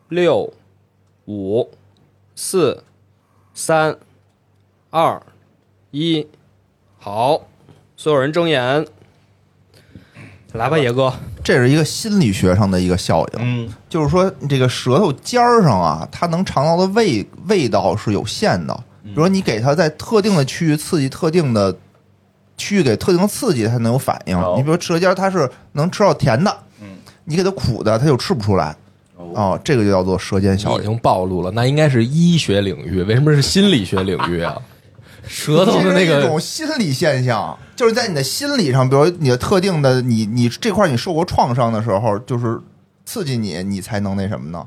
[0.10, 0.54] 六、
[1.26, 1.72] 五、
[2.36, 2.84] 四、
[3.54, 3.98] 三、
[4.92, 5.24] 二、
[5.90, 6.28] 一，
[7.00, 7.48] 好，
[7.96, 8.86] 所有人睁眼。
[10.56, 18.74] 来吧，野哥，这是一个心理学上的一个效应，嗯，就是说这个舌头尖儿上啊，它能尝到的味味道是有限的。
[19.04, 21.76] 比如说你给它在特定的区域刺激特定的
[22.58, 24.38] 区域，给特定的刺激，它能有反应。
[24.58, 26.88] 你比如舌尖，它是能吃到甜的，嗯，
[27.26, 28.76] 你给它苦的，它就吃不出来。
[29.18, 30.80] 哦，这个就叫做舌尖效应。
[30.80, 34.58] 已经暴露了，那应该是医学领域，为什么是心理学领域啊？
[35.28, 42.60] 舌头的那个一种心理现象，就是在你的心理上，比如你的特定的你你这块你受过创伤的时候，就是
[43.06, 44.66] 刺激你，你才能那什么呢？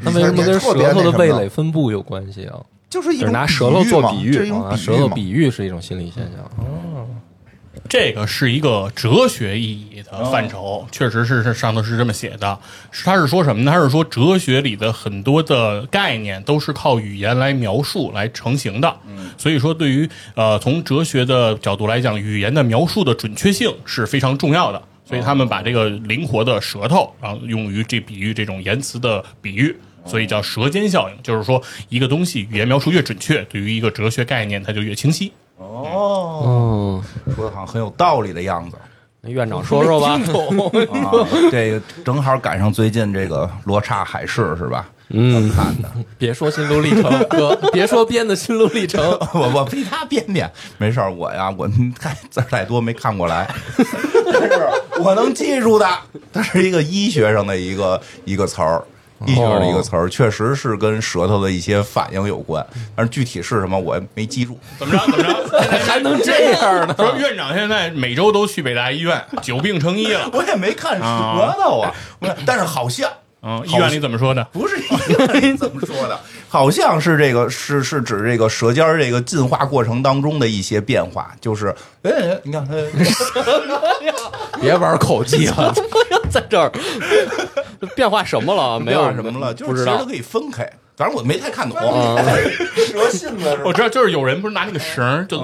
[0.00, 2.60] 那为什么跟舌头的味蕾分布有关系啊？
[2.88, 4.32] 就是一种拿舌头做比喻，
[4.76, 6.42] 舌头比喻是一种心理现象。
[6.56, 7.06] 哦。
[7.88, 12.58] 这个是一个哲学意义的范畴，确实是是上头是这么写的。
[13.04, 13.72] 他是说什么呢？
[13.72, 18.96] 他是说哲学里的很多的概念都是靠语言来描述来成型的。
[19.36, 24.82] 所以说对于呃从哲学的角度来讲，语言的描述的准确性是非常重要的。
[25.04, 29.74] 所以他们把这个灵活的舌头，然后用于这比喻这种言辞的比喻，
[30.04, 31.22] 所以叫舌尖效应。
[31.22, 35.32] 就是说一个东西语言描述越准确，对于一个哲学概念它就越清晰。
[35.58, 37.02] 哦，
[37.34, 38.76] 说的好像很有道理的样子。
[39.20, 40.18] 那院长说说吧，
[41.50, 44.88] 这个正好赶上最近这个罗刹海市是吧？
[45.10, 45.90] 嗯，看的。
[46.16, 49.02] 别说心路历程，哥，别说编的心路历程，
[49.34, 50.48] 我我逼他编编，
[50.78, 51.66] 没事我呀，我
[51.98, 53.50] 太字太多没看过来，
[54.32, 54.68] 但是
[55.00, 55.88] 我能记住的，
[56.32, 58.84] 它是一个医学上的一个一个词儿。
[59.26, 62.64] 医学的一个词儿，确实是跟舌头的一些反应有关，
[62.94, 64.58] 但是具体是什么我也没记住。
[64.78, 65.04] 怎么着？
[65.06, 65.60] 怎么着？
[65.84, 66.94] 还能这样呢？
[66.96, 70.30] 说院长现在每周都去北大医院，久病成医了。
[70.32, 71.94] 我也没看舌头啊，
[72.46, 73.10] 但是好像，
[73.42, 74.44] 嗯，医院里怎么说的？
[74.52, 74.82] 不是医
[75.18, 76.18] 院里怎么说的？
[76.50, 82.10] 好像是这个，是是指这个舌尖这个进化过程当中的一些变化，就是，哎，
[82.42, 82.66] 你看，
[84.60, 85.74] 别玩口技了，
[86.30, 86.70] 在这儿。
[87.94, 88.78] 变化什么了？
[88.78, 90.68] 没有什么了，就是其实都可以分开。
[90.96, 91.78] 反正我没太看懂。
[92.74, 95.38] 蛇信子，我知道，就是有人不是拿那个绳就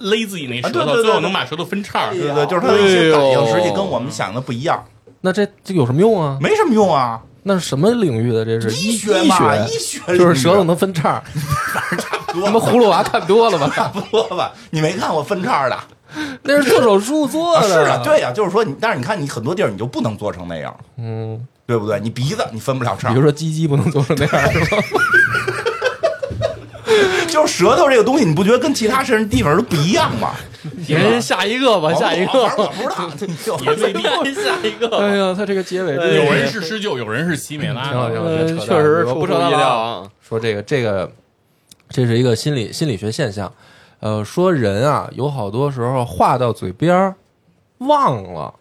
[0.00, 2.10] 勒自己那舌头，最后能把舌头分叉。
[2.10, 4.82] 对对，就是它的一些反应，实际跟我们想的不一样。
[5.20, 6.38] 那这这有什么用啊？
[6.40, 7.20] 没什么用啊。
[7.42, 8.44] 那是什么领域的？
[8.44, 9.56] 这是医学嘛？
[9.66, 11.22] 医学就是舌头能分叉。
[11.98, 12.46] 差不多。
[12.46, 13.70] 你们葫芦娃看多了吧？
[13.74, 14.52] 差不多吧？
[14.70, 15.78] 你没看过分叉的？
[16.42, 17.68] 那是做手术做的。
[17.68, 22.00] 是啊，对呀，就是说你，但是你看，你很多地儿你就不能做成那样，嗯，对不对？
[22.00, 24.82] 你鼻子你分不了叉，比如说鸡鸡不能做成那样，是吧？
[27.28, 30.32] 就是舌头这个东西，你不觉得跟其他身上地方都不一样吗？
[30.86, 33.08] 人下一个吧，下一个，我不知道，
[33.62, 34.02] 也未必。
[34.34, 37.92] 下一个，哎呀，他这个结尾，有人是施救，有人是西美拉，
[38.58, 40.10] 确实出乎意料啊。
[40.28, 41.10] 说这个，这个，
[41.88, 43.50] 这是一个心理心理学现象。
[44.00, 47.14] 呃，说人啊，有好多时候话到嘴边儿
[47.78, 48.54] 忘了，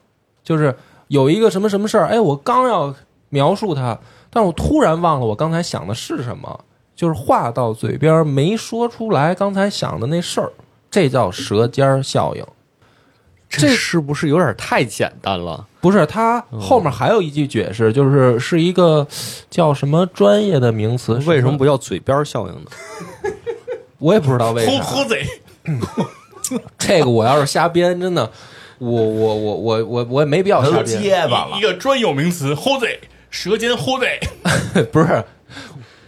[0.43, 0.75] 就是
[1.07, 2.93] 有一个什么什么事儿，哎，我刚要
[3.29, 3.97] 描述它，
[4.29, 6.59] 但我突然忘了我刚才想的是什么，
[6.95, 10.51] 就是话到嘴边没说出来刚才想的那事儿，
[10.91, 12.45] 这叫舌尖效应。
[13.51, 15.65] 这是不是有点太简单了？
[15.81, 19.07] 不是，它后面还有一句解释，就是是一个
[19.49, 22.69] 叫什么专业的名词，为什么不叫嘴边效应呢？
[23.99, 24.71] 我也不知道为啥。
[24.81, 25.25] 喝嘴，
[26.77, 28.29] 这个我要是瞎编，真的，
[28.79, 31.01] 我我我我我我也没必要瞎编。
[31.01, 34.19] 结巴了，一个专有名词，喝贼，舌尖喝贼，
[34.91, 35.23] 不是。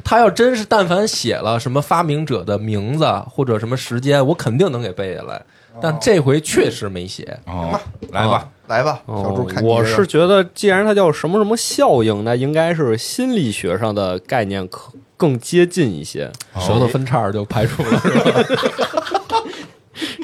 [0.04, 5.42] 他要真是但凡写了什么发明者的名字或者什么时间，我肯定能给背下来。
[5.80, 7.40] 但这回确实没写。
[7.46, 7.80] 哦，
[8.12, 16.32] 来吧，来吧，小猪看你哦我是觉得，既然它叫什么什么效应，那应该是心理学上的概念可更接近一些。
[16.60, 19.44] 舌头分叉就排除了，是吧？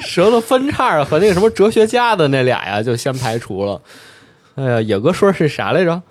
[0.00, 3.80] 舌头分叉和那个什么哲学家的那俩呀，就先排除了。
[4.56, 6.02] 哎呀，野哥说是啥来着？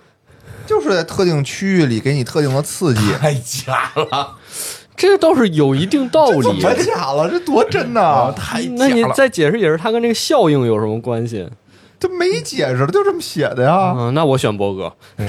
[0.64, 3.00] 就是在特定区域里给你特定的刺激。
[3.14, 4.36] 太假了，
[4.96, 6.42] 这倒是有一定道理。
[6.42, 7.28] 怎么假了？
[7.28, 8.00] 这多真呐！
[8.00, 8.74] 啊太假了。
[8.76, 11.48] 那你再解释解释，它跟这个效应有什么关系？
[11.98, 13.92] 这没解释，就这么写的呀。
[13.96, 14.92] 嗯，那我选博哥。
[15.16, 15.26] 你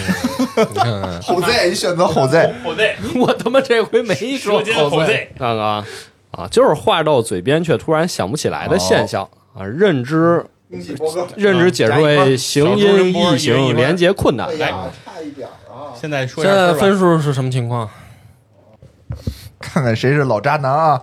[0.76, 5.86] 看，后在，你选择好在，后背， 我他妈这回没说好在，看看啊，
[6.32, 11.28] 啊，就是话到嘴边却突然想不起来的现象啊，认知恭喜波哥。
[11.36, 14.48] 认知解释为形音异形连接困难。
[14.60, 15.90] 来，差一点啊！
[16.00, 17.90] 现在说现在分数是什么情况？
[19.60, 21.02] 看看谁是老渣男啊！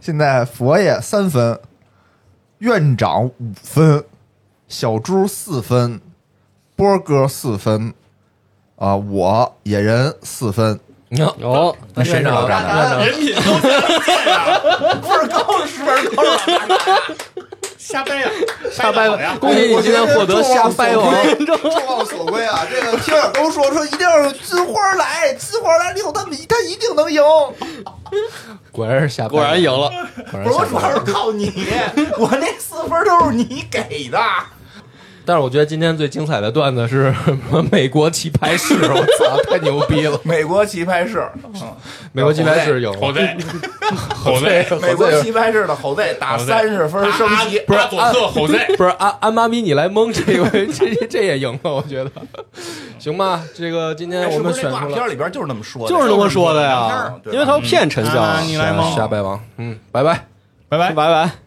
[0.00, 1.60] 现在佛爷三分，
[2.58, 4.02] 院长五分，
[4.72, 6.00] 小猪四分，
[6.74, 7.92] 波哥四分，
[8.76, 13.06] 啊，我野人四分，你看，哦，那谁是老渣男？
[13.06, 13.70] 人品都分
[15.12, 17.02] 儿高是分儿 高了。
[17.76, 18.30] 瞎掰呀，
[18.72, 21.12] 瞎掰好呀了，恭喜你今天获得瞎掰王。
[21.44, 22.64] 众望所归啊！
[22.70, 27.22] 这个听友都说说一定要金花来，金花来六他们他一定能赢。
[28.72, 29.90] 果然是瞎掰，果然赢了。
[30.30, 31.52] 果然不是我主要是靠你，
[32.18, 34.18] 我那四分都是你给的。
[35.24, 37.14] 但是我觉得今天最精彩的段子是
[37.70, 40.18] 美国棋牌室， 我操，太牛逼了！
[40.24, 41.52] 美国棋牌室，嗯
[42.12, 43.36] 美国棋牌室有后背，
[44.14, 52.10] 后背， 美国棋牌室的侯队打三十分升级，不是左侧后背，不是安安妈咪，你来蒙这回，这这也赢了，我觉得，
[52.98, 53.42] 行吧？
[53.54, 58.44] 这个今天我们选出片里边就是那么说的，就是那么说的呀，因为他要骗陈啊笑。
[58.44, 58.92] 你来吗？
[58.94, 60.26] 瞎掰王，嗯，拜拜。
[60.68, 61.06] 拜拜拜。
[61.26, 61.42] 拜。